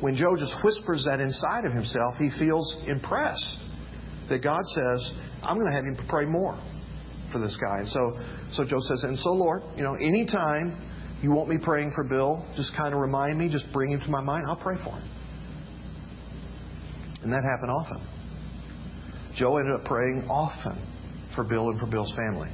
when 0.00 0.14
Joe 0.14 0.36
just 0.38 0.54
whispers 0.64 1.04
that 1.06 1.20
inside 1.20 1.64
of 1.64 1.72
himself, 1.72 2.14
he 2.16 2.30
feels 2.38 2.84
impressed 2.86 3.58
that 4.28 4.42
God 4.42 4.62
says, 4.74 5.12
I'm 5.42 5.56
going 5.56 5.66
to 5.66 5.72
have 5.72 5.84
him 5.84 5.96
pray 6.08 6.26
more 6.26 6.58
for 7.32 7.38
this 7.38 7.56
guy. 7.60 7.80
And 7.80 7.88
so, 7.88 8.18
so 8.52 8.64
Joe 8.64 8.80
says, 8.80 9.04
and 9.04 9.18
so 9.18 9.30
Lord, 9.30 9.62
you 9.76 9.82
know, 9.82 9.94
anytime 9.94 10.86
you 11.22 11.32
want 11.32 11.48
me 11.48 11.56
praying 11.62 11.92
for 11.94 12.04
Bill, 12.04 12.46
just 12.56 12.74
kind 12.76 12.94
of 12.94 13.00
remind 13.00 13.38
me, 13.38 13.48
just 13.50 13.66
bring 13.72 13.90
him 13.90 14.00
to 14.00 14.10
my 14.10 14.22
mind, 14.22 14.44
I'll 14.46 14.60
pray 14.60 14.76
for 14.76 14.94
him. 14.94 15.08
And 17.22 17.32
that 17.32 17.42
happened 17.44 17.70
often. 17.70 18.00
Joe 19.36 19.58
ended 19.58 19.74
up 19.74 19.84
praying 19.84 20.26
often 20.28 20.78
for 21.34 21.44
Bill 21.44 21.68
and 21.70 21.80
for 21.80 21.86
Bill's 21.86 22.12
family. 22.16 22.50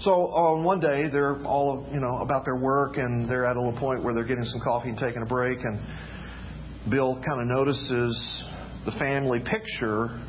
So 0.00 0.10
on 0.12 0.62
one 0.62 0.80
day, 0.80 1.08
they're 1.10 1.42
all 1.44 1.88
you 1.90 2.00
know 2.00 2.18
about 2.18 2.44
their 2.44 2.60
work, 2.60 2.96
and 2.98 3.28
they're 3.28 3.46
at 3.46 3.56
a 3.56 3.60
little 3.60 3.78
point 3.78 4.04
where 4.04 4.12
they're 4.12 4.26
getting 4.26 4.44
some 4.44 4.60
coffee 4.62 4.90
and 4.90 4.98
taking 4.98 5.22
a 5.22 5.26
break, 5.26 5.58
and 5.64 5.80
Bill 6.90 7.14
kind 7.14 7.40
of 7.40 7.46
notices 7.46 8.44
the 8.84 8.92
family 8.98 9.40
picture 9.40 10.20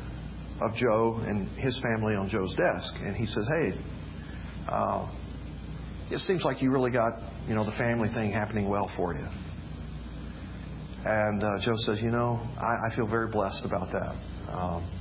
of 0.60 0.74
Joe 0.74 1.20
and 1.26 1.48
his 1.58 1.78
family 1.82 2.14
on 2.14 2.28
Joe's 2.28 2.54
desk, 2.56 2.94
and 3.00 3.14
he 3.14 3.26
says, 3.26 3.46
"Hey, 3.58 3.78
uh, 4.68 5.12
it 6.10 6.18
seems 6.20 6.44
like 6.44 6.62
you 6.62 6.72
really 6.72 6.90
got 6.90 7.12
you 7.46 7.54
know 7.54 7.64
the 7.64 7.76
family 7.76 8.08
thing 8.08 8.32
happening 8.32 8.70
well 8.70 8.90
for 8.96 9.14
you." 9.14 9.26
And 11.04 11.44
uh, 11.44 11.60
Joe 11.60 11.76
says, 11.84 12.00
"You 12.02 12.10
know, 12.10 12.40
I, 12.58 12.88
I 12.90 12.96
feel 12.96 13.06
very 13.06 13.28
blessed 13.30 13.66
about 13.66 13.88
that." 13.92 14.16
Um, 14.50 14.97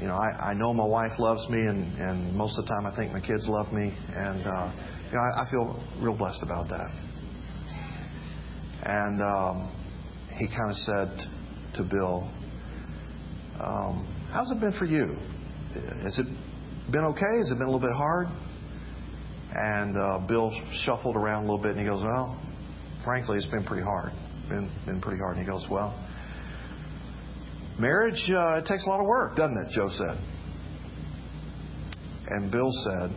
you 0.00 0.06
know, 0.06 0.14
I, 0.14 0.50
I 0.50 0.54
know 0.54 0.74
my 0.74 0.84
wife 0.84 1.18
loves 1.18 1.48
me, 1.48 1.58
and, 1.58 1.96
and 1.98 2.34
most 2.34 2.58
of 2.58 2.66
the 2.66 2.68
time 2.68 2.86
I 2.86 2.94
think 2.94 3.12
my 3.12 3.20
kids 3.20 3.48
love 3.48 3.72
me, 3.72 3.96
and 4.14 4.42
uh, 4.46 4.72
you 5.08 5.16
know, 5.16 5.22
I, 5.22 5.42
I 5.42 5.50
feel 5.50 5.82
real 6.00 6.16
blessed 6.16 6.42
about 6.42 6.68
that. 6.68 6.90
And 8.84 9.22
um, 9.22 9.72
he 10.36 10.46
kind 10.48 10.70
of 10.70 10.76
said 10.76 11.08
to 11.74 11.82
Bill, 11.82 12.30
um, 13.58 14.06
"How's 14.30 14.50
it 14.50 14.60
been 14.60 14.72
for 14.78 14.84
you? 14.84 15.16
Has 16.02 16.18
it 16.18 16.26
been 16.92 17.04
okay? 17.04 17.36
Has 17.38 17.50
it 17.50 17.58
been 17.58 17.66
a 17.66 17.70
little 17.70 17.80
bit 17.80 17.96
hard?" 17.96 18.28
And 19.54 19.96
uh, 19.96 20.26
Bill 20.28 20.52
shuffled 20.84 21.16
around 21.16 21.44
a 21.44 21.46
little 21.46 21.62
bit, 21.62 21.70
and 21.70 21.80
he 21.80 21.86
goes, 21.86 22.02
"Well, 22.02 22.38
frankly, 23.02 23.38
it's 23.38 23.46
been 23.46 23.64
pretty 23.64 23.82
hard. 23.84 24.12
Been 24.50 24.70
been 24.84 25.00
pretty 25.00 25.18
hard." 25.18 25.38
And 25.38 25.46
he 25.46 25.50
goes, 25.50 25.66
"Well." 25.70 26.05
Marriage 27.78 28.30
uh, 28.30 28.62
takes 28.62 28.86
a 28.86 28.88
lot 28.88 29.00
of 29.00 29.06
work, 29.06 29.36
doesn't 29.36 29.58
it? 29.58 29.68
Joe 29.74 29.88
said. 29.90 30.18
And 32.28 32.50
Bill 32.50 32.70
said, 32.84 33.10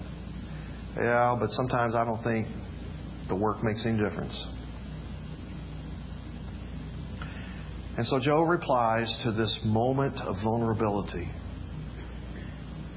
Yeah, 0.97 1.35
but 1.39 1.49
sometimes 1.51 1.95
I 1.95 2.05
don't 2.05 2.21
think 2.23 2.47
the 3.29 3.35
work 3.35 3.63
makes 3.63 3.85
any 3.85 3.97
difference. 3.97 4.47
And 7.97 8.05
so 8.05 8.19
Joe 8.19 8.43
replies 8.43 9.19
to 9.23 9.31
this 9.31 9.59
moment 9.65 10.19
of 10.21 10.35
vulnerability 10.43 11.29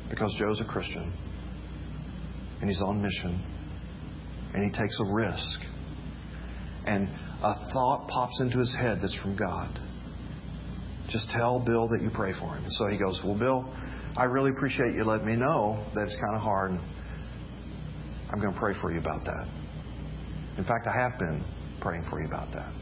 because 0.09 0.35
Joe's 0.39 0.61
a 0.61 0.65
Christian 0.65 1.13
and 2.61 2.69
he's 2.69 2.81
on 2.81 3.03
mission 3.03 3.45
and 4.55 4.63
he 4.63 4.71
takes 4.71 4.99
a 5.01 5.13
risk. 5.13 5.61
And 6.87 7.09
a 7.43 7.55
thought 7.73 8.09
pops 8.09 8.41
into 8.41 8.59
his 8.59 8.75
head 8.81 8.99
that's 9.01 9.19
from 9.23 9.37
God. 9.37 9.79
Just 11.13 11.29
tell 11.31 11.61
Bill 11.61 11.89
that 11.89 12.01
you 12.03 12.11
pray 12.15 12.33
for 12.33 12.57
him. 12.57 12.65
And 12.65 12.73
So 12.73 12.89
he 12.89 12.97
goes, 12.97 13.21
Well, 13.23 13.39
Bill, 13.39 13.69
I 14.17 14.25
really 14.25 14.51
appreciate 14.51 14.95
you 14.95 15.05
letting 15.05 15.27
me 15.27 15.37
know 15.37 15.85
that 15.95 16.05
it's 16.05 16.17
kind 16.17 16.35
of 16.35 16.41
hard. 16.41 16.73
I'm 18.33 18.41
going 18.41 18.55
to 18.55 18.59
pray 18.59 18.73
for 18.81 18.91
you 18.91 18.99
about 18.99 19.25
that. 19.27 19.47
In 20.57 20.65
fact, 20.65 20.87
I 20.87 20.99
have 20.99 21.19
been 21.19 21.45
praying 21.83 22.05
for 22.09 22.19
you 22.21 22.27
about 22.27 22.51
that. 22.53 22.73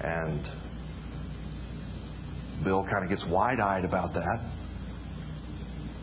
And 0.00 0.46
Bill 2.62 2.84
kind 2.84 3.02
of 3.02 3.10
gets 3.10 3.26
wide 3.28 3.58
eyed 3.58 3.84
about 3.84 4.14
that. 4.14 4.52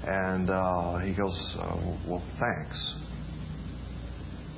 And 0.04 0.50
uh, 0.50 1.00
he 1.00 1.16
goes, 1.16 1.56
uh, 1.58 1.98
Well, 2.06 2.24
thanks. 2.38 2.96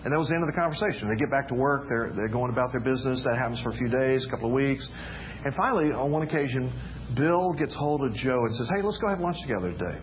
And 0.03 0.13
that 0.13 0.19
was 0.19 0.29
the 0.29 0.35
end 0.35 0.43
of 0.43 0.49
the 0.49 0.55
conversation. 0.55 1.09
They 1.09 1.19
get 1.19 1.29
back 1.29 1.47
to 1.49 1.55
work. 1.55 1.83
They're, 1.89 2.13
they're 2.15 2.31
going 2.31 2.49
about 2.49 2.71
their 2.71 2.81
business. 2.81 3.23
That 3.25 3.35
happens 3.37 3.61
for 3.61 3.69
a 3.69 3.77
few 3.77 3.89
days, 3.89 4.25
a 4.25 4.29
couple 4.29 4.47
of 4.47 4.55
weeks. 4.55 4.87
And 5.45 5.53
finally, 5.55 5.91
on 5.91 6.11
one 6.11 6.23
occasion, 6.23 6.71
Bill 7.15 7.53
gets 7.53 7.75
hold 7.75 8.03
of 8.03 8.13
Joe 8.13 8.45
and 8.45 8.53
says, 8.55 8.69
Hey, 8.73 8.81
let's 8.81 8.97
go 8.97 9.09
have 9.09 9.19
lunch 9.19 9.37
together 9.41 9.71
today. 9.71 9.97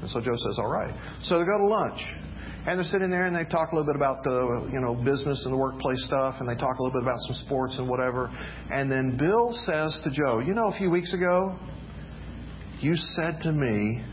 And 0.00 0.10
so 0.10 0.20
Joe 0.20 0.36
says, 0.36 0.58
All 0.58 0.70
right. 0.70 0.94
So 1.22 1.38
they 1.38 1.44
go 1.44 1.58
to 1.58 1.66
lunch. 1.66 2.00
And 2.64 2.78
they're 2.78 2.86
sitting 2.86 3.10
there 3.10 3.26
and 3.26 3.34
they 3.34 3.42
talk 3.50 3.72
a 3.72 3.74
little 3.74 3.90
bit 3.90 3.96
about 3.96 4.22
the 4.22 4.70
you 4.72 4.78
know 4.78 4.94
business 4.94 5.42
and 5.44 5.52
the 5.52 5.58
workplace 5.58 5.98
stuff, 6.06 6.36
and 6.38 6.48
they 6.48 6.54
talk 6.54 6.78
a 6.78 6.82
little 6.82 6.94
bit 6.94 7.02
about 7.02 7.18
some 7.26 7.34
sports 7.44 7.76
and 7.78 7.88
whatever. 7.88 8.30
And 8.70 8.86
then 8.86 9.16
Bill 9.18 9.50
says 9.66 9.98
to 10.04 10.10
Joe, 10.12 10.38
"You 10.38 10.54
know, 10.54 10.68
a 10.68 10.78
few 10.78 10.88
weeks 10.88 11.12
ago, 11.12 11.58
you 12.78 12.94
said 12.94 13.40
to 13.42 13.50
me, 13.50 14.04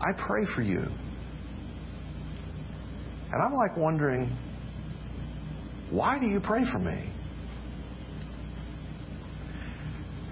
I 0.00 0.12
pray 0.24 0.46
for 0.54 0.62
you." 0.62 0.86
And 3.34 3.42
I'm 3.42 3.52
like 3.52 3.76
wondering, 3.76 4.30
why 5.90 6.20
do 6.20 6.26
you 6.26 6.40
pray 6.40 6.64
for 6.70 6.78
me? 6.78 7.10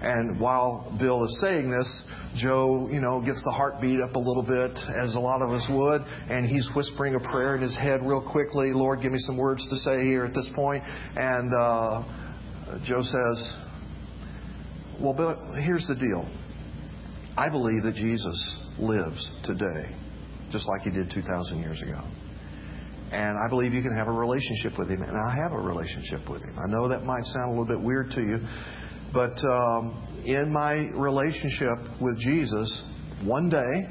And 0.03 0.37
while 0.37 0.93
Bill 0.99 1.23
is 1.23 1.39
saying 1.39 1.71
this, 1.71 2.03
Joe, 2.35 2.89
you 2.91 2.99
know, 2.99 3.21
gets 3.21 3.41
the 3.45 3.51
heartbeat 3.51 4.01
up 4.01 4.15
a 4.15 4.19
little 4.19 4.43
bit, 4.43 4.77
as 4.93 5.15
a 5.15 5.19
lot 5.19 5.41
of 5.41 5.49
us 5.49 5.65
would, 5.71 6.01
and 6.29 6.45
he's 6.45 6.69
whispering 6.75 7.15
a 7.15 7.19
prayer 7.19 7.55
in 7.55 7.61
his 7.61 7.77
head 7.77 8.01
real 8.03 8.21
quickly. 8.21 8.73
Lord, 8.73 9.01
give 9.01 9.13
me 9.13 9.19
some 9.19 9.37
words 9.37 9.67
to 9.69 9.77
say 9.77 10.03
here 10.03 10.25
at 10.25 10.33
this 10.33 10.49
point. 10.55 10.83
And 11.15 11.53
uh, 11.53 12.03
Joe 12.85 13.01
says, 13.01 13.57
Well, 14.99 15.13
Bill, 15.13 15.37
here's 15.63 15.87
the 15.87 15.95
deal. 15.95 16.27
I 17.37 17.49
believe 17.49 17.83
that 17.83 17.95
Jesus 17.95 18.59
lives 18.77 19.29
today, 19.45 19.95
just 20.51 20.67
like 20.67 20.81
he 20.81 20.91
did 20.91 21.11
2,000 21.13 21.59
years 21.59 21.81
ago. 21.81 22.03
And 23.13 23.37
I 23.37 23.47
believe 23.47 23.73
you 23.73 23.83
can 23.83 23.95
have 23.95 24.07
a 24.07 24.11
relationship 24.11 24.73
with 24.77 24.89
him. 24.89 25.03
And 25.03 25.15
I 25.15 25.35
have 25.35 25.51
a 25.53 25.61
relationship 25.61 26.27
with 26.29 26.41
him. 26.41 26.57
I 26.57 26.67
know 26.67 26.89
that 26.89 27.05
might 27.05 27.23
sound 27.25 27.49
a 27.49 27.61
little 27.61 27.67
bit 27.67 27.79
weird 27.79 28.09
to 28.11 28.21
you, 28.21 28.39
but 29.13 29.37
um, 29.45 30.23
in 30.25 30.51
my 30.51 30.89
relationship 30.95 31.77
with 32.01 32.17
Jesus, 32.19 32.83
one 33.23 33.49
day, 33.49 33.87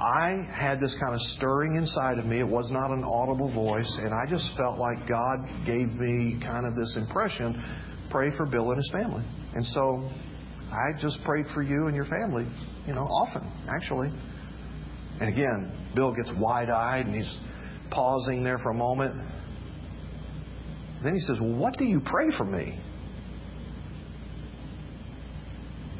I 0.00 0.46
had 0.52 0.80
this 0.80 0.96
kind 1.00 1.14
of 1.14 1.20
stirring 1.36 1.76
inside 1.76 2.18
of 2.18 2.24
me. 2.24 2.38
It 2.38 2.48
was 2.48 2.70
not 2.70 2.90
an 2.90 3.02
audible 3.04 3.52
voice, 3.52 3.98
and 4.00 4.14
I 4.14 4.30
just 4.30 4.56
felt 4.56 4.78
like 4.78 5.08
God 5.08 5.38
gave 5.66 5.88
me 5.88 6.40
kind 6.40 6.66
of 6.66 6.74
this 6.74 6.96
impression 6.96 7.54
pray 8.10 8.30
for 8.36 8.46
Bill 8.46 8.70
and 8.70 8.76
his 8.76 8.90
family. 8.90 9.24
And 9.54 9.64
so 9.66 10.08
I 10.70 11.00
just 11.00 11.18
prayed 11.24 11.46
for 11.52 11.62
you 11.62 11.88
and 11.88 11.96
your 11.96 12.06
family, 12.06 12.46
you 12.86 12.94
know, 12.94 13.02
often, 13.02 13.42
actually. 13.68 14.08
And 15.20 15.28
again, 15.28 15.90
Bill 15.94 16.14
gets 16.14 16.32
wide 16.38 16.70
eyed 16.70 17.06
and 17.06 17.14
he's 17.14 17.38
pausing 17.90 18.44
there 18.44 18.58
for 18.58 18.70
a 18.70 18.74
moment. 18.74 19.14
Then 21.02 21.14
he 21.14 21.20
says, 21.20 21.38
Well, 21.40 21.54
what 21.54 21.74
do 21.76 21.84
you 21.84 22.00
pray 22.00 22.30
for 22.36 22.44
me? 22.44 22.80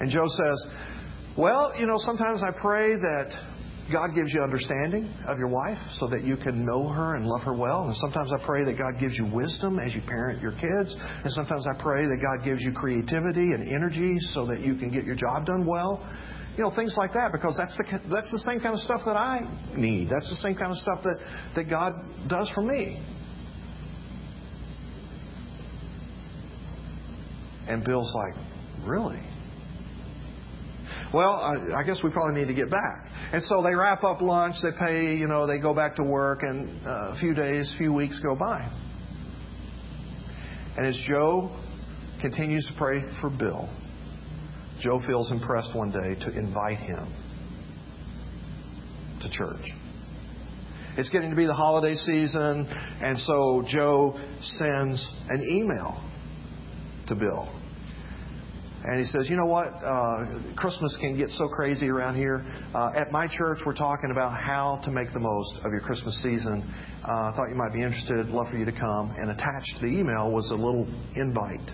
And 0.00 0.10
Joe 0.10 0.26
says, 0.28 0.66
Well, 1.36 1.72
you 1.78 1.86
know, 1.86 1.98
sometimes 1.98 2.42
I 2.42 2.50
pray 2.60 2.94
that 2.94 3.32
God 3.90 4.14
gives 4.14 4.32
you 4.34 4.42
understanding 4.42 5.08
of 5.26 5.38
your 5.38 5.48
wife 5.48 5.78
so 5.96 6.08
that 6.08 6.22
you 6.22 6.36
can 6.36 6.64
know 6.64 6.88
her 6.88 7.16
and 7.16 7.24
love 7.24 7.40
her 7.42 7.54
well. 7.54 7.88
And 7.88 7.96
sometimes 7.96 8.30
I 8.32 8.44
pray 8.44 8.64
that 8.64 8.76
God 8.76 9.00
gives 9.00 9.16
you 9.16 9.24
wisdom 9.32 9.78
as 9.78 9.94
you 9.94 10.02
parent 10.06 10.42
your 10.42 10.52
kids. 10.52 10.94
And 11.24 11.32
sometimes 11.32 11.66
I 11.66 11.80
pray 11.80 12.04
that 12.04 12.20
God 12.20 12.44
gives 12.44 12.60
you 12.60 12.72
creativity 12.76 13.56
and 13.56 13.66
energy 13.66 14.18
so 14.36 14.46
that 14.46 14.60
you 14.60 14.76
can 14.76 14.90
get 14.90 15.04
your 15.04 15.16
job 15.16 15.46
done 15.46 15.66
well. 15.66 16.04
You 16.56 16.64
know, 16.64 16.72
things 16.74 16.94
like 16.98 17.14
that 17.14 17.32
because 17.32 17.56
that's 17.56 17.76
the, 17.78 17.84
that's 18.10 18.30
the 18.30 18.42
same 18.44 18.60
kind 18.60 18.74
of 18.74 18.80
stuff 18.80 19.02
that 19.06 19.16
I 19.16 19.48
need. 19.74 20.10
That's 20.10 20.28
the 20.28 20.36
same 20.36 20.54
kind 20.54 20.70
of 20.70 20.76
stuff 20.76 21.00
that, 21.02 21.18
that 21.56 21.70
God 21.70 21.92
does 22.28 22.50
for 22.54 22.60
me. 22.60 23.00
And 27.68 27.84
Bill's 27.84 28.12
like, 28.14 28.44
Really? 28.84 29.20
Well, 31.12 31.32
I, 31.32 31.80
I 31.80 31.84
guess 31.84 32.00
we 32.04 32.10
probably 32.10 32.40
need 32.40 32.48
to 32.48 32.54
get 32.54 32.70
back. 32.70 33.10
And 33.32 33.42
so 33.42 33.62
they 33.62 33.74
wrap 33.74 34.04
up 34.04 34.20
lunch, 34.20 34.56
they 34.62 34.70
pay, 34.78 35.14
you 35.14 35.26
know, 35.26 35.46
they 35.46 35.58
go 35.58 35.74
back 35.74 35.96
to 35.96 36.04
work, 36.04 36.42
and 36.42 36.68
uh, 36.86 37.14
a 37.14 37.16
few 37.18 37.34
days, 37.34 37.74
few 37.78 37.92
weeks 37.92 38.20
go 38.20 38.34
by. 38.34 38.60
And 40.76 40.86
as 40.86 41.00
Joe 41.08 41.50
continues 42.20 42.66
to 42.66 42.72
pray 42.76 43.02
for 43.20 43.30
Bill, 43.30 43.68
Joe 44.80 45.00
feels 45.06 45.32
impressed 45.32 45.74
one 45.74 45.90
day 45.90 46.14
to 46.24 46.38
invite 46.38 46.78
him 46.78 47.12
to 49.22 49.30
church. 49.30 49.66
It's 50.96 51.08
getting 51.10 51.30
to 51.30 51.36
be 51.36 51.46
the 51.46 51.54
holiday 51.54 51.94
season, 51.94 52.66
and 52.66 53.18
so 53.18 53.64
Joe 53.66 54.18
sends 54.40 55.08
an 55.28 55.42
email 55.42 56.02
to 57.08 57.14
Bill 57.14 57.57
and 58.88 58.98
he 58.98 59.04
says, 59.04 59.28
You 59.28 59.36
know 59.36 59.44
what? 59.44 59.68
Uh, 59.84 60.40
Christmas 60.56 60.96
can 60.98 61.14
get 61.14 61.28
so 61.28 61.46
crazy 61.46 61.90
around 61.90 62.16
here. 62.16 62.42
Uh, 62.74 62.92
at 62.96 63.12
my 63.12 63.28
church, 63.28 63.58
we're 63.66 63.76
talking 63.76 64.10
about 64.10 64.40
how 64.40 64.80
to 64.84 64.90
make 64.90 65.12
the 65.12 65.20
most 65.20 65.60
of 65.62 65.72
your 65.72 65.82
Christmas 65.82 66.22
season. 66.22 66.64
Uh, 67.06 67.28
I 67.28 67.32
thought 67.36 67.50
you 67.50 67.54
might 67.54 67.74
be 67.74 67.82
interested. 67.82 68.28
Love 68.28 68.46
for 68.50 68.56
you 68.56 68.64
to 68.64 68.72
come. 68.72 69.12
And 69.18 69.30
attached 69.30 69.76
to 69.78 69.86
the 69.86 69.92
email 69.92 70.32
was 70.32 70.50
a 70.50 70.54
little 70.54 70.88
invite 71.16 71.70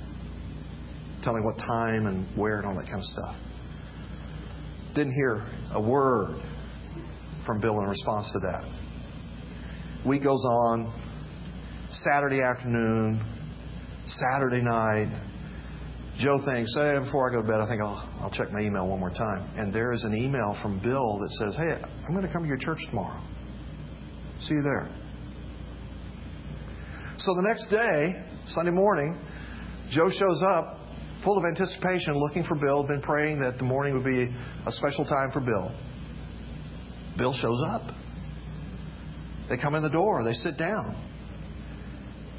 telling 1.22 1.44
what 1.44 1.56
time 1.56 2.06
and 2.06 2.26
where 2.36 2.58
and 2.58 2.66
all 2.66 2.74
that 2.74 2.86
kind 2.86 2.98
of 2.98 3.04
stuff. 3.04 3.36
Didn't 4.96 5.14
hear 5.14 5.46
a 5.72 5.80
word 5.80 6.42
from 7.46 7.60
Bill 7.60 7.78
in 7.78 7.86
response 7.86 8.28
to 8.32 8.40
that. 8.40 8.64
Week 10.04 10.24
goes 10.24 10.44
on. 10.44 10.92
Saturday 11.90 12.42
afternoon, 12.42 13.24
Saturday 14.04 14.62
night, 14.62 15.14
Joe 16.18 16.40
thinks, 16.46 16.72
hey, 16.74 16.94
uh, 16.96 17.00
before 17.00 17.28
I 17.28 17.34
go 17.34 17.42
to 17.42 17.48
bed, 17.48 17.60
I 17.60 17.68
think 17.68 17.82
I'll, 17.82 17.98
I'll 18.20 18.30
check 18.30 18.52
my 18.52 18.60
email 18.60 18.86
one 18.86 19.00
more 19.00 19.10
time. 19.10 19.50
And 19.56 19.74
there 19.74 19.92
is 19.92 20.04
an 20.04 20.14
email 20.14 20.56
from 20.62 20.78
Bill 20.80 21.18
that 21.18 21.30
says, 21.40 21.56
hey, 21.56 21.82
I'm 22.06 22.14
going 22.14 22.26
to 22.26 22.32
come 22.32 22.42
to 22.42 22.48
your 22.48 22.58
church 22.58 22.78
tomorrow. 22.88 23.20
See 24.40 24.54
you 24.54 24.62
there. 24.62 24.88
So 27.18 27.34
the 27.34 27.42
next 27.42 27.66
day, 27.68 28.22
Sunday 28.46 28.70
morning, 28.70 29.18
Joe 29.90 30.08
shows 30.10 30.42
up 30.44 30.78
full 31.24 31.38
of 31.38 31.44
anticipation, 31.44 32.14
looking 32.14 32.44
for 32.44 32.54
Bill, 32.56 32.86
been 32.86 33.00
praying 33.00 33.40
that 33.40 33.58
the 33.58 33.64
morning 33.64 33.94
would 33.94 34.04
be 34.04 34.28
a 34.66 34.72
special 34.72 35.04
time 35.04 35.30
for 35.32 35.40
Bill. 35.40 35.74
Bill 37.16 37.32
shows 37.32 37.60
up. 37.70 37.82
They 39.48 39.56
come 39.56 39.74
in 39.74 39.82
the 39.82 39.90
door, 39.90 40.22
they 40.22 40.32
sit 40.32 40.58
down. 40.58 40.94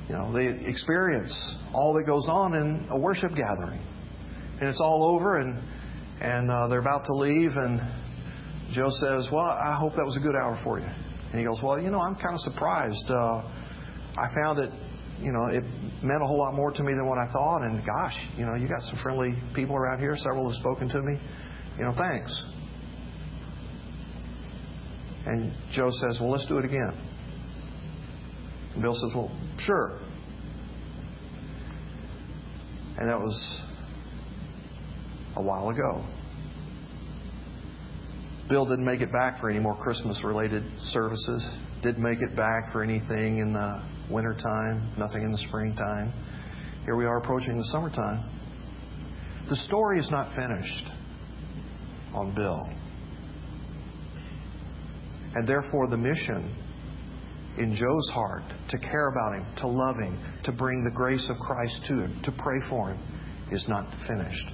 You 0.07 0.13
know, 0.13 0.31
they 0.31 0.47
experience 0.69 1.33
all 1.73 1.93
that 1.95 2.05
goes 2.05 2.27
on 2.29 2.53
in 2.53 2.87
a 2.89 2.99
worship 2.99 3.31
gathering. 3.35 3.81
And 4.59 4.69
it's 4.69 4.79
all 4.79 5.15
over, 5.15 5.39
and, 5.39 5.61
and 6.21 6.49
uh, 6.49 6.67
they're 6.67 6.79
about 6.79 7.05
to 7.05 7.13
leave, 7.13 7.51
and 7.55 7.81
Joe 8.71 8.89
says, 9.01 9.27
Well, 9.31 9.45
I 9.45 9.75
hope 9.79 9.93
that 9.95 10.05
was 10.05 10.15
a 10.17 10.19
good 10.19 10.35
hour 10.35 10.59
for 10.63 10.79
you. 10.79 10.85
And 10.85 11.39
he 11.39 11.43
goes, 11.43 11.59
Well, 11.63 11.81
you 11.81 11.89
know, 11.89 11.99
I'm 11.99 12.15
kind 12.15 12.33
of 12.33 12.39
surprised. 12.41 13.05
Uh, 13.09 13.43
I 14.15 14.29
found 14.33 14.59
that, 14.59 14.71
you 15.19 15.33
know, 15.33 15.47
it 15.47 15.63
meant 16.03 16.21
a 16.21 16.27
whole 16.27 16.39
lot 16.39 16.53
more 16.53 16.71
to 16.71 16.83
me 16.83 16.93
than 16.93 17.07
what 17.07 17.17
I 17.17 17.31
thought, 17.33 17.63
and 17.63 17.83
gosh, 17.85 18.15
you 18.37 18.45
know, 18.45 18.55
you 18.55 18.67
got 18.67 18.81
some 18.83 18.99
friendly 19.01 19.33
people 19.55 19.75
around 19.75 19.99
here. 19.99 20.15
Several 20.15 20.47
have 20.49 20.59
spoken 20.59 20.87
to 20.89 21.01
me. 21.01 21.19
You 21.77 21.85
know, 21.85 21.93
thanks. 21.97 22.31
And 25.25 25.51
Joe 25.73 25.89
says, 25.91 26.19
Well, 26.21 26.31
let's 26.31 26.45
do 26.45 26.57
it 26.57 26.65
again. 26.65 27.04
Bill 28.81 28.93
says, 28.93 29.11
Well, 29.15 29.31
sure. 29.59 29.99
And 32.97 33.09
that 33.09 33.19
was 33.19 33.61
a 35.35 35.41
while 35.41 35.69
ago. 35.69 36.05
Bill 38.47 38.65
didn't 38.65 38.85
make 38.85 39.01
it 39.01 39.11
back 39.11 39.41
for 39.41 39.49
any 39.49 39.59
more 39.59 39.75
Christmas 39.75 40.23
related 40.23 40.63
services. 40.79 41.43
Didn't 41.81 42.03
make 42.03 42.21
it 42.21 42.35
back 42.35 42.71
for 42.71 42.83
anything 42.83 43.39
in 43.39 43.53
the 43.53 43.83
wintertime, 44.09 44.93
nothing 44.97 45.23
in 45.23 45.31
the 45.31 45.37
springtime. 45.39 46.13
Here 46.85 46.95
we 46.95 47.05
are 47.05 47.17
approaching 47.17 47.57
the 47.57 47.65
summertime. 47.65 48.29
The 49.49 49.55
story 49.55 49.99
is 49.99 50.09
not 50.11 50.35
finished 50.35 50.89
on 52.13 52.33
Bill. 52.35 52.69
And 55.33 55.47
therefore, 55.47 55.89
the 55.89 55.97
mission 55.97 56.55
in 57.57 57.75
Joe's 57.75 58.09
heart 58.13 58.43
to 58.69 58.77
care 58.77 59.07
about 59.07 59.35
him, 59.35 59.45
to 59.57 59.67
love 59.67 59.95
him, 59.95 60.19
to 60.43 60.51
bring 60.51 60.83
the 60.83 60.91
grace 60.95 61.27
of 61.29 61.37
Christ 61.37 61.85
to 61.87 61.93
him, 62.01 62.21
to 62.23 62.31
pray 62.37 62.59
for 62.69 62.89
him, 62.89 62.99
is 63.51 63.65
not 63.69 63.87
finished. 64.07 64.47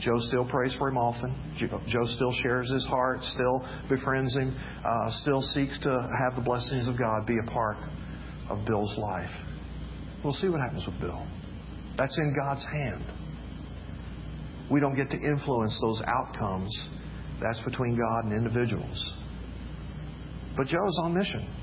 Joe 0.00 0.18
still 0.18 0.48
prays 0.48 0.74
for 0.78 0.88
him 0.88 0.96
often. 0.96 1.36
Joe 1.58 2.06
still 2.06 2.32
shares 2.42 2.70
his 2.70 2.86
heart, 2.86 3.22
still 3.22 3.66
befriends 3.88 4.34
him, 4.34 4.56
uh, 4.84 5.10
still 5.20 5.42
seeks 5.42 5.78
to 5.80 5.90
have 5.90 6.34
the 6.34 6.42
blessings 6.42 6.88
of 6.88 6.98
God 6.98 7.26
be 7.26 7.36
a 7.36 7.50
part 7.50 7.76
of 8.48 8.64
Bill's 8.66 8.96
life. 8.96 9.30
We'll 10.24 10.32
see 10.32 10.48
what 10.48 10.60
happens 10.60 10.86
with 10.86 10.98
Bill. 11.00 11.26
That's 11.98 12.16
in 12.18 12.34
God's 12.34 12.64
hand. 12.64 13.04
We 14.70 14.80
don't 14.80 14.96
get 14.96 15.10
to 15.10 15.16
influence 15.16 15.78
those 15.82 16.02
outcomes. 16.06 16.88
That's 17.42 17.60
between 17.60 17.96
God 17.96 18.24
and 18.24 18.32
individuals. 18.32 19.16
But 20.56 20.66
Joe's 20.66 20.98
on 21.04 21.14
mission 21.14 21.59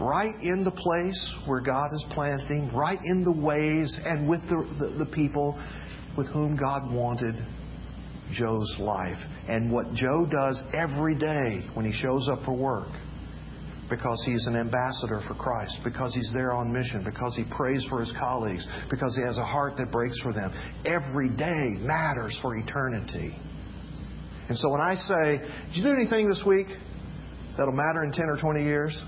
right 0.00 0.34
in 0.40 0.64
the 0.64 0.70
place 0.70 1.34
where 1.46 1.60
God 1.60 1.88
is 1.92 2.04
planting, 2.10 2.70
right 2.74 2.98
in 3.04 3.24
the 3.24 3.32
ways 3.32 3.98
and 4.04 4.28
with 4.28 4.40
the, 4.42 4.66
the, 4.78 5.04
the 5.04 5.10
people 5.12 5.60
with 6.16 6.28
whom 6.28 6.56
God 6.56 6.92
wanted 6.92 7.34
Joe's 8.32 8.76
life. 8.78 9.18
And 9.48 9.70
what 9.72 9.92
Joe 9.94 10.26
does 10.26 10.62
every 10.74 11.16
day 11.16 11.66
when 11.74 11.84
he 11.84 11.92
shows 11.92 12.28
up 12.30 12.44
for 12.44 12.54
work, 12.54 12.88
because 13.90 14.22
he's 14.24 14.46
an 14.46 14.56
ambassador 14.56 15.20
for 15.28 15.34
Christ, 15.34 15.78
because 15.84 16.14
he's 16.14 16.30
there 16.32 16.52
on 16.52 16.72
mission, 16.72 17.04
because 17.04 17.36
he 17.36 17.44
prays 17.54 17.84
for 17.90 18.00
his 18.00 18.12
colleagues, 18.18 18.66
because 18.90 19.14
he 19.16 19.22
has 19.22 19.36
a 19.36 19.44
heart 19.44 19.74
that 19.76 19.92
breaks 19.92 20.18
for 20.22 20.32
them. 20.32 20.50
Every 20.86 21.28
day 21.28 21.76
matters 21.80 22.38
for 22.40 22.56
eternity. 22.56 23.36
And 24.48 24.56
so 24.56 24.70
when 24.70 24.80
I 24.80 24.94
say, 24.94 25.38
Did 25.68 25.76
you 25.76 25.82
do 25.82 25.92
anything 25.92 26.28
this 26.28 26.42
week 26.46 26.66
that'll 27.56 27.72
matter 27.72 28.04
in 28.04 28.12
10 28.12 28.24
or 28.28 28.38
20 28.40 28.62
years? 28.62 29.02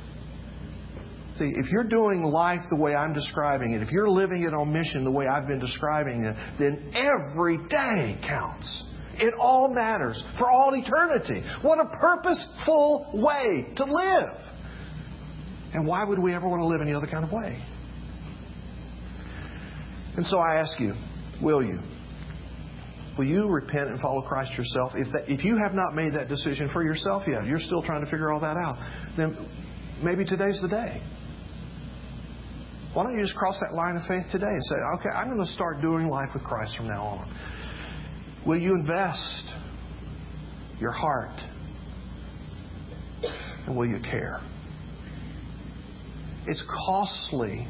See, 1.39 1.53
if 1.57 1.71
you're 1.71 1.89
doing 1.89 2.23
life 2.23 2.61
the 2.71 2.77
way 2.77 2.95
I'm 2.95 3.13
describing 3.13 3.73
it, 3.73 3.83
if 3.83 3.91
you're 3.91 4.09
living 4.09 4.43
it 4.43 4.55
on 4.55 4.73
mission 4.73 5.05
the 5.05 5.11
way 5.11 5.27
I've 5.27 5.49
been 5.49 5.59
describing 5.59 6.23
it, 6.23 6.37
then 6.59 6.93
every 6.95 7.59
day 7.69 8.19
counts. 8.27 8.85
It 9.17 9.35
all 9.39 9.73
matters 9.75 10.23
for 10.39 10.51
all 10.51 10.73
eternity. 10.75 11.43
What 11.63 11.79
a 11.81 11.87
purposeful 11.87 13.11
way 13.15 13.67
to 13.77 13.85
live. 13.85 14.39
And 15.73 15.87
why 15.87 16.05
would 16.05 16.21
we 16.21 16.33
ever 16.35 16.49
want 16.49 16.61
to 16.61 16.67
live 16.67 16.81
any 16.81 16.95
other 16.95 17.09
kind 17.11 17.25
of 17.25 17.33
way? 17.33 17.61
And 20.17 20.25
so 20.27 20.39
I 20.39 20.57
ask 20.57 20.79
you, 20.79 20.93
will 21.43 21.65
you? 21.65 21.81
Will 23.19 23.25
you 23.25 23.49
repent 23.49 23.91
and 23.91 24.01
follow 24.01 24.23
Christ 24.23 24.57
yourself? 24.57 24.93
If, 24.95 25.13
that, 25.13 25.33
if 25.33 25.45
you 25.45 25.57
have 25.57 25.75
not 25.75 25.95
made 25.95 26.15
that 26.15 26.29
decision 26.29 26.69
for 26.73 26.85
yourself 26.85 27.25
yet, 27.27 27.47
you're 27.47 27.61
still 27.61 27.83
trying 27.83 28.05
to 28.05 28.11
figure 28.11 28.31
all 28.31 28.41
that 28.41 28.57
out, 28.57 28.77
then 29.17 29.49
maybe 30.03 30.25
today's 30.25 30.61
the 30.63 30.69
day. 30.69 31.03
Why 32.95 33.03
don't 33.03 33.17
you 33.17 33.23
just 33.23 33.35
cross 33.35 33.61
that 33.61 33.75
line 33.75 33.97
of 33.97 34.03
faith 34.07 34.25
today 34.31 34.47
and 34.47 34.65
say, 34.65 34.77
okay, 35.01 35.09
I'm 35.09 35.27
going 35.27 35.45
to 35.45 35.53
start 35.53 35.81
doing 35.83 36.07
life 36.07 36.29
with 36.33 36.45
Christ 36.45 36.77
from 36.77 36.87
now 36.87 37.03
on? 37.03 37.29
Will 38.47 38.59
you 38.59 38.75
invest 38.75 39.53
your 40.79 40.93
heart? 40.93 41.41
And 43.67 43.77
will 43.77 43.87
you 43.87 43.99
care? 44.01 44.41
It's 46.47 46.65
costly 46.87 47.67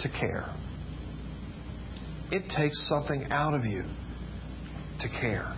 to 0.00 0.08
care. 0.10 0.52
It 2.30 2.42
takes 2.54 2.86
something 2.88 3.26
out 3.30 3.54
of 3.54 3.64
you 3.64 3.84
to 5.00 5.08
care. 5.08 5.56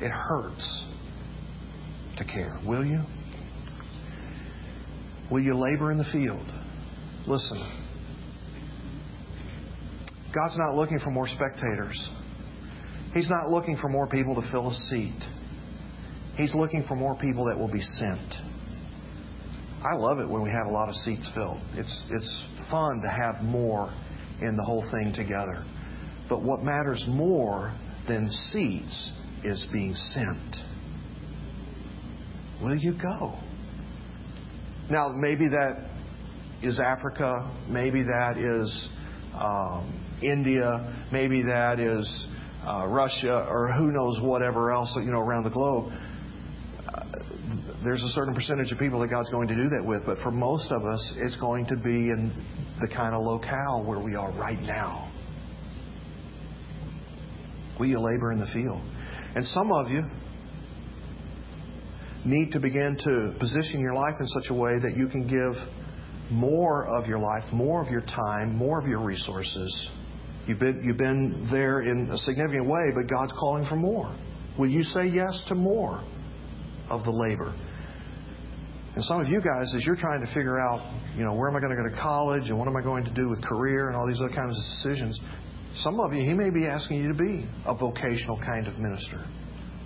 It 0.00 0.10
hurts 0.10 0.84
to 2.16 2.24
care. 2.24 2.58
Will 2.66 2.84
you? 2.84 3.02
Will 5.30 5.40
you 5.40 5.54
labor 5.54 5.90
in 5.90 5.98
the 5.98 6.08
field? 6.12 6.46
Listen. 7.26 7.58
God's 10.34 10.56
not 10.58 10.74
looking 10.74 10.98
for 10.98 11.10
more 11.10 11.28
spectators. 11.28 12.10
He's 13.14 13.28
not 13.28 13.50
looking 13.50 13.76
for 13.76 13.88
more 13.88 14.06
people 14.06 14.34
to 14.34 14.50
fill 14.50 14.70
a 14.70 14.74
seat. 14.74 15.20
He's 16.36 16.54
looking 16.54 16.84
for 16.88 16.96
more 16.96 17.16
people 17.16 17.44
that 17.46 17.58
will 17.58 17.70
be 17.70 17.80
sent. 17.80 18.34
I 19.84 19.94
love 19.94 20.20
it 20.20 20.28
when 20.28 20.42
we 20.42 20.50
have 20.50 20.66
a 20.66 20.70
lot 20.70 20.88
of 20.88 20.94
seats 20.94 21.30
filled. 21.34 21.60
It's, 21.74 22.02
it's 22.10 22.48
fun 22.70 23.02
to 23.02 23.10
have 23.10 23.42
more 23.42 23.92
in 24.40 24.56
the 24.56 24.64
whole 24.64 24.88
thing 24.90 25.12
together. 25.14 25.64
But 26.28 26.42
what 26.42 26.62
matters 26.62 27.04
more 27.08 27.74
than 28.08 28.30
seats 28.30 29.12
is 29.44 29.66
being 29.72 29.94
sent. 29.94 30.56
Will 32.62 32.76
you 32.76 32.94
go? 32.94 33.38
Now, 34.90 35.08
maybe 35.14 35.48
that 35.48 35.88
is 36.62 36.80
Africa. 36.80 37.50
Maybe 37.68 38.02
that 38.02 38.36
is 38.38 38.88
um, 39.34 40.18
India. 40.22 41.06
Maybe 41.12 41.42
that 41.42 41.80
is 41.80 42.28
uh, 42.66 42.86
Russia, 42.88 43.46
or 43.48 43.72
who 43.72 43.90
knows 43.90 44.20
whatever 44.22 44.70
else 44.70 44.96
you 45.02 45.10
know 45.10 45.20
around 45.20 45.44
the 45.44 45.50
globe. 45.50 45.92
There's 47.84 48.02
a 48.02 48.08
certain 48.08 48.34
percentage 48.34 48.70
of 48.70 48.78
people 48.78 49.00
that 49.00 49.10
God's 49.10 49.30
going 49.30 49.48
to 49.48 49.56
do 49.56 49.68
that 49.70 49.84
with, 49.84 50.06
but 50.06 50.18
for 50.18 50.30
most 50.30 50.70
of 50.70 50.84
us, 50.84 51.14
it's 51.16 51.36
going 51.40 51.66
to 51.66 51.76
be 51.76 52.14
in 52.14 52.32
the 52.80 52.86
kind 52.86 53.12
of 53.12 53.22
locale 53.22 53.84
where 53.84 53.98
we 53.98 54.14
are 54.14 54.30
right 54.38 54.60
now. 54.62 55.10
Will 57.80 57.86
you 57.86 57.98
labor 57.98 58.30
in 58.30 58.38
the 58.38 58.46
field? 58.52 58.80
And 59.34 59.44
some 59.46 59.72
of 59.72 59.90
you 59.90 60.02
need 62.24 62.52
to 62.52 62.60
begin 62.60 62.96
to 63.04 63.34
position 63.38 63.80
your 63.80 63.94
life 63.94 64.14
in 64.20 64.26
such 64.28 64.50
a 64.50 64.54
way 64.54 64.78
that 64.80 64.94
you 64.96 65.08
can 65.08 65.26
give 65.26 65.54
more 66.30 66.86
of 66.86 67.06
your 67.06 67.18
life, 67.18 67.44
more 67.52 67.82
of 67.82 67.88
your 67.88 68.02
time, 68.02 68.56
more 68.56 68.80
of 68.80 68.86
your 68.86 69.04
resources. 69.04 69.90
You've 70.46 70.58
been, 70.58 70.82
you've 70.84 70.96
been 70.96 71.48
there 71.50 71.82
in 71.82 72.08
a 72.10 72.18
significant 72.18 72.66
way, 72.66 72.90
but 72.94 73.08
God's 73.08 73.32
calling 73.38 73.66
for 73.68 73.76
more. 73.76 74.16
Will 74.58 74.68
you 74.68 74.82
say 74.82 75.06
yes 75.06 75.44
to 75.48 75.54
more 75.54 76.02
of 76.88 77.04
the 77.04 77.10
labor? 77.10 77.54
And 78.94 79.02
some 79.04 79.20
of 79.20 79.28
you 79.28 79.40
guys, 79.40 79.72
as 79.74 79.84
you're 79.86 79.96
trying 79.96 80.20
to 80.20 80.32
figure 80.34 80.60
out, 80.60 80.84
you 81.16 81.24
know, 81.24 81.34
where 81.34 81.48
am 81.48 81.56
I 81.56 81.60
going 81.60 81.74
to 81.74 81.82
go 81.82 81.88
to 81.88 82.00
college 82.00 82.50
and 82.50 82.58
what 82.58 82.68
am 82.68 82.76
I 82.76 82.82
going 82.82 83.04
to 83.04 83.14
do 83.14 83.28
with 83.28 83.42
career 83.42 83.88
and 83.88 83.96
all 83.96 84.06
these 84.06 84.20
other 84.20 84.34
kinds 84.34 84.56
of 84.56 84.62
decisions, 84.62 85.18
some 85.76 85.98
of 86.00 86.12
you, 86.12 86.22
he 86.22 86.34
may 86.34 86.50
be 86.50 86.66
asking 86.66 86.98
you 86.98 87.08
to 87.08 87.16
be 87.16 87.46
a 87.64 87.74
vocational 87.74 88.38
kind 88.44 88.66
of 88.66 88.78
minister, 88.78 89.24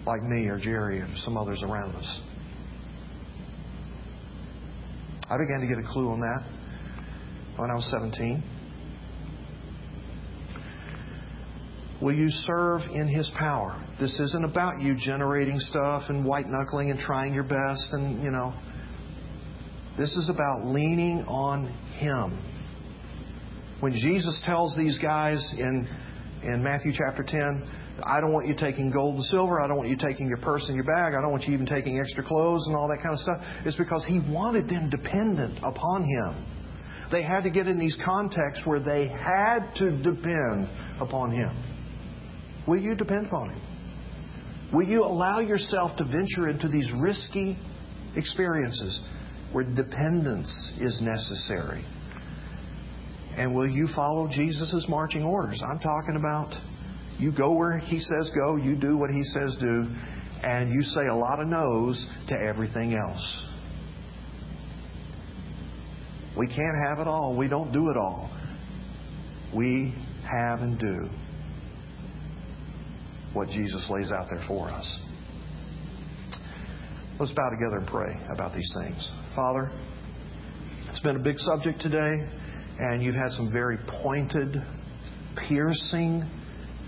like 0.07 0.23
me 0.23 0.47
or 0.47 0.59
Jerry 0.59 1.01
or 1.01 1.09
some 1.17 1.37
others 1.37 1.63
around 1.63 1.95
us. 1.97 2.21
I 5.29 5.37
began 5.39 5.61
to 5.61 5.67
get 5.67 5.79
a 5.79 5.93
clue 5.93 6.09
on 6.09 6.21
that 6.21 6.43
when 7.59 7.71
I 7.71 7.75
was 7.75 7.91
17. 7.91 8.43
Will 12.01 12.15
you 12.15 12.29
serve 12.31 12.83
in 12.93 13.09
His 13.09 13.31
power? 13.39 13.83
This 13.99 14.21
isn't 14.21 14.45
about 14.45 14.81
you 14.81 14.95
generating 14.97 15.59
stuff 15.59 16.05
and 16.09 16.25
white 16.25 16.47
knuckling 16.47 16.91
and 16.91 17.01
trying 17.01 17.35
your 17.35 17.45
best 17.45 17.89
and, 17.93 18.23
you 18.23 18.31
know. 18.31 18.55
This 19.99 20.15
is 20.15 20.29
about 20.29 20.67
leaning 20.67 21.25
on 21.27 21.67
Him 21.99 22.47
when 23.81 23.93
Jesus 23.93 24.43
tells 24.45 24.75
these 24.77 24.99
guys 24.99 25.55
in, 25.59 25.87
in 26.43 26.63
Matthew 26.63 26.93
chapter 26.95 27.23
10, 27.23 27.69
I 28.05 28.21
don't 28.21 28.33
want 28.33 28.47
you 28.47 28.55
taking 28.55 28.91
gold 28.91 29.17
and 29.17 29.25
silver. 29.25 29.61
I 29.61 29.69
don't 29.69 29.79
want 29.79 29.89
you 29.89 29.97
taking 29.97 30.29
your 30.29 30.37
purse 30.39 30.65
and 30.67 30.75
your 30.75 30.85
bag. 30.85 31.15
I 31.15 31.23
don't 31.23 31.31
want 31.31 31.45
you 31.45 31.55
even 31.55 31.67
taking 31.67 31.99
extra 31.99 32.23
clothes 32.23 32.67
and 32.67 32.77
all 32.77 32.89
that 32.89 33.03
kind 33.03 33.15
of 33.15 33.21
stuff. 33.21 33.39
It's 33.65 33.77
because 33.77 34.05
He 34.05 34.21
wanted 34.29 34.69
them 34.69 34.91
dependent 34.91 35.59
upon 35.63 36.05
Him. 36.05 36.45
They 37.11 37.23
had 37.23 37.43
to 37.45 37.51
get 37.51 37.67
in 37.67 37.79
these 37.79 37.97
contexts 38.05 38.67
where 38.67 38.81
they 38.81 39.09
had 39.09 39.73
to 39.77 39.91
depend 40.03 40.69
upon 41.01 41.31
Him. 41.31 41.57
Will 42.67 42.79
you 42.79 42.95
depend 42.95 43.27
upon 43.27 43.51
Him? 43.51 43.61
Will 44.75 44.87
you 44.87 45.03
allow 45.03 45.41
yourself 45.41 45.97
to 45.99 46.05
venture 46.05 46.49
into 46.49 46.69
these 46.69 46.91
risky 47.01 47.57
experiences 48.17 49.01
where 49.53 49.65
dependence 49.65 50.73
is 50.81 51.01
necessary? 51.01 51.85
And 53.39 53.55
will 53.55 53.69
you 53.69 53.89
follow 53.95 54.29
Jesus' 54.29 54.87
marching 54.89 55.23
orders? 55.23 55.63
I'm 55.63 55.79
talking 55.79 56.17
about 56.17 56.55
you 57.19 57.33
go 57.33 57.53
where 57.53 57.79
He 57.79 57.99
says 57.99 58.31
go, 58.35 58.57
you 58.57 58.77
do 58.77 58.97
what 58.97 59.11
He 59.11 59.25
says 59.25 59.57
do, 59.61 59.87
and 60.43 60.73
you 60.73 60.83
say 60.83 61.07
a 61.11 61.15
lot 61.15 61.41
of 61.41 61.49
no's 61.49 62.07
to 62.29 62.37
everything 62.39 62.95
else. 62.95 63.49
We 66.37 66.47
can't 66.47 66.77
have 66.89 66.99
it 66.99 67.07
all. 67.07 67.35
We 67.39 67.49
don't 67.49 67.73
do 67.73 67.89
it 67.89 67.97
all. 67.97 68.31
We 69.57 69.95
have 70.31 70.61
and 70.61 70.79
do 70.79 71.09
what 73.33 73.49
Jesus 73.49 73.87
lays 73.91 74.11
out 74.13 74.27
there 74.31 74.43
for 74.47 74.69
us. 74.69 75.03
Let's 77.19 77.33
bow 77.33 77.49
together 77.51 77.79
and 77.79 77.87
pray 77.87 78.15
about 78.35 78.55
these 78.55 78.71
things. 78.77 79.11
Father, 79.35 79.71
it's 80.91 81.01
been 81.01 81.17
a 81.17 81.23
big 81.23 81.39
subject 81.39 81.81
today 81.81 82.15
and 82.79 83.03
you've 83.03 83.15
had 83.15 83.31
some 83.31 83.51
very 83.51 83.79
pointed, 84.03 84.57
piercing 85.49 86.29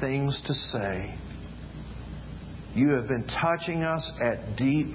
things 0.01 0.41
to 0.47 0.55
say. 0.55 1.15
You 2.75 2.95
have 2.95 3.09
been 3.09 3.27
touching 3.27 3.83
us 3.83 4.11
at 4.21 4.57
deep 4.57 4.95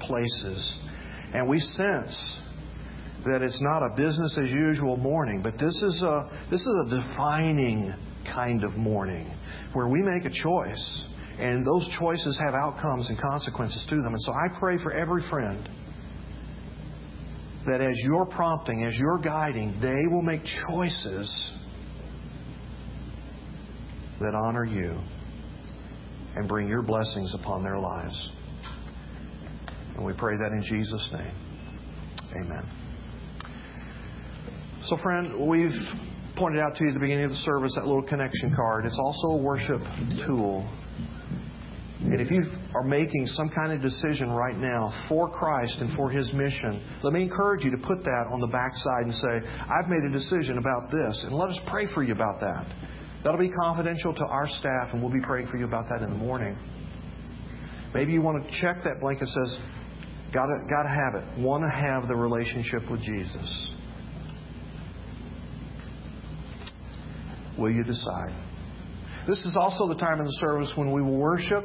places. 0.00 0.78
And 1.34 1.48
we 1.48 1.58
sense 1.60 2.40
that 3.24 3.42
it's 3.42 3.60
not 3.62 3.82
a 3.84 3.96
business 3.96 4.38
as 4.38 4.50
usual 4.50 4.96
morning, 4.96 5.40
but 5.42 5.54
this 5.54 5.82
is 5.82 6.02
a, 6.02 6.46
this 6.50 6.60
is 6.60 6.86
a 6.86 7.00
defining 7.00 7.94
kind 8.32 8.64
of 8.64 8.74
morning 8.74 9.32
where 9.72 9.88
we 9.88 10.02
make 10.02 10.24
a 10.24 10.34
choice. 10.42 11.08
And 11.38 11.66
those 11.66 11.88
choices 11.98 12.38
have 12.38 12.54
outcomes 12.54 13.08
and 13.08 13.18
consequences 13.20 13.84
to 13.88 13.96
them. 13.96 14.12
And 14.12 14.22
so 14.22 14.32
I 14.32 14.58
pray 14.58 14.76
for 14.82 14.92
every 14.92 15.22
friend 15.30 15.68
that 17.66 17.80
as 17.80 17.98
you're 18.04 18.26
prompting, 18.26 18.84
as 18.84 18.96
you're 18.96 19.18
guiding, 19.18 19.78
they 19.80 20.06
will 20.10 20.22
make 20.22 20.42
choices 20.68 21.58
that 24.22 24.34
honor 24.34 24.64
you 24.64 24.98
and 26.34 26.48
bring 26.48 26.68
your 26.68 26.82
blessings 26.82 27.34
upon 27.34 27.62
their 27.62 27.76
lives. 27.76 28.32
And 29.96 30.04
we 30.04 30.12
pray 30.16 30.36
that 30.36 30.50
in 30.52 30.62
Jesus' 30.62 31.10
name. 31.12 31.34
Amen. 32.44 32.64
So, 34.84 34.96
friend, 35.02 35.46
we've 35.46 35.70
pointed 36.36 36.60
out 36.60 36.76
to 36.76 36.84
you 36.84 36.90
at 36.90 36.94
the 36.94 37.00
beginning 37.00 37.24
of 37.24 37.30
the 37.30 37.44
service 37.44 37.74
that 37.76 37.84
little 37.84 38.02
connection 38.02 38.54
card. 38.56 38.86
It's 38.86 38.98
also 38.98 39.38
a 39.38 39.42
worship 39.42 39.82
tool 40.26 40.66
and 42.04 42.20
if 42.20 42.30
you 42.32 42.42
are 42.74 42.82
making 42.82 43.26
some 43.26 43.48
kind 43.48 43.72
of 43.72 43.80
decision 43.80 44.30
right 44.30 44.56
now 44.56 44.90
for 45.08 45.30
Christ 45.30 45.78
and 45.78 45.94
for 45.96 46.10
His 46.10 46.32
mission, 46.34 46.82
let 47.02 47.12
me 47.12 47.22
encourage 47.22 47.62
you 47.62 47.70
to 47.70 47.78
put 47.78 48.02
that 48.02 48.26
on 48.28 48.40
the 48.40 48.50
backside 48.50 49.06
and 49.06 49.14
say, 49.14 49.38
I've 49.70 49.88
made 49.88 50.02
a 50.02 50.10
decision 50.10 50.58
about 50.58 50.90
this, 50.90 51.24
and 51.24 51.34
let 51.34 51.50
us 51.50 51.60
pray 51.70 51.86
for 51.94 52.02
you 52.02 52.12
about 52.12 52.40
that. 52.40 52.66
That'll 53.24 53.40
be 53.40 53.50
confidential 53.50 54.14
to 54.14 54.24
our 54.24 54.48
staff, 54.48 54.88
and 54.92 55.02
we'll 55.02 55.12
be 55.12 55.20
praying 55.20 55.46
for 55.46 55.56
you 55.56 55.64
about 55.64 55.86
that 55.90 56.02
in 56.02 56.10
the 56.10 56.18
morning. 56.18 56.56
Maybe 57.94 58.12
you 58.12 58.22
want 58.22 58.44
to 58.44 58.60
check 58.60 58.76
that 58.84 58.98
blank 59.00 59.20
that 59.20 59.28
says, 59.28 59.58
Gotta, 60.32 60.60
gotta 60.68 60.88
have 60.88 61.14
it. 61.14 61.40
Want 61.40 61.62
to 61.62 61.68
have 61.68 62.08
the 62.08 62.16
relationship 62.16 62.90
with 62.90 63.02
Jesus. 63.02 63.74
Will 67.58 67.70
you 67.70 67.84
decide? 67.84 68.32
This 69.26 69.44
is 69.44 69.56
also 69.56 69.86
the 69.88 70.00
time 70.00 70.18
in 70.18 70.24
the 70.24 70.38
service 70.40 70.72
when 70.74 70.90
we 70.90 71.02
will 71.02 71.18
worship 71.18 71.64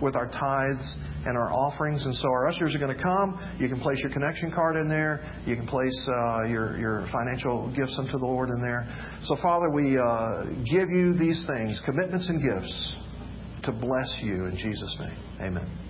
with 0.00 0.16
our 0.16 0.26
tithes 0.26 0.96
and 1.26 1.36
our 1.36 1.52
offerings. 1.52 2.04
And 2.04 2.14
so 2.14 2.28
our 2.28 2.48
ushers 2.48 2.74
are 2.74 2.78
going 2.78 2.94
to 2.96 3.02
come. 3.02 3.38
You 3.58 3.68
can 3.68 3.80
place 3.80 3.98
your 4.02 4.12
connection 4.12 4.52
card 4.52 4.76
in 4.76 4.88
there. 4.88 5.22
You 5.46 5.56
can 5.56 5.66
place 5.66 6.08
uh, 6.08 6.44
your, 6.44 6.78
your 6.78 7.08
financial 7.12 7.72
gifts 7.74 7.96
unto 7.98 8.12
the 8.12 8.26
Lord 8.26 8.50
in 8.50 8.62
there. 8.62 8.86
So, 9.24 9.36
Father, 9.42 9.70
we 9.70 9.98
uh, 9.98 10.44
give 10.70 10.90
you 10.90 11.16
these 11.18 11.44
things, 11.46 11.80
commitments 11.84 12.28
and 12.28 12.42
gifts, 12.42 12.96
to 13.64 13.72
bless 13.72 14.20
you 14.22 14.46
in 14.46 14.56
Jesus' 14.56 14.96
name. 15.00 15.18
Amen. 15.40 15.87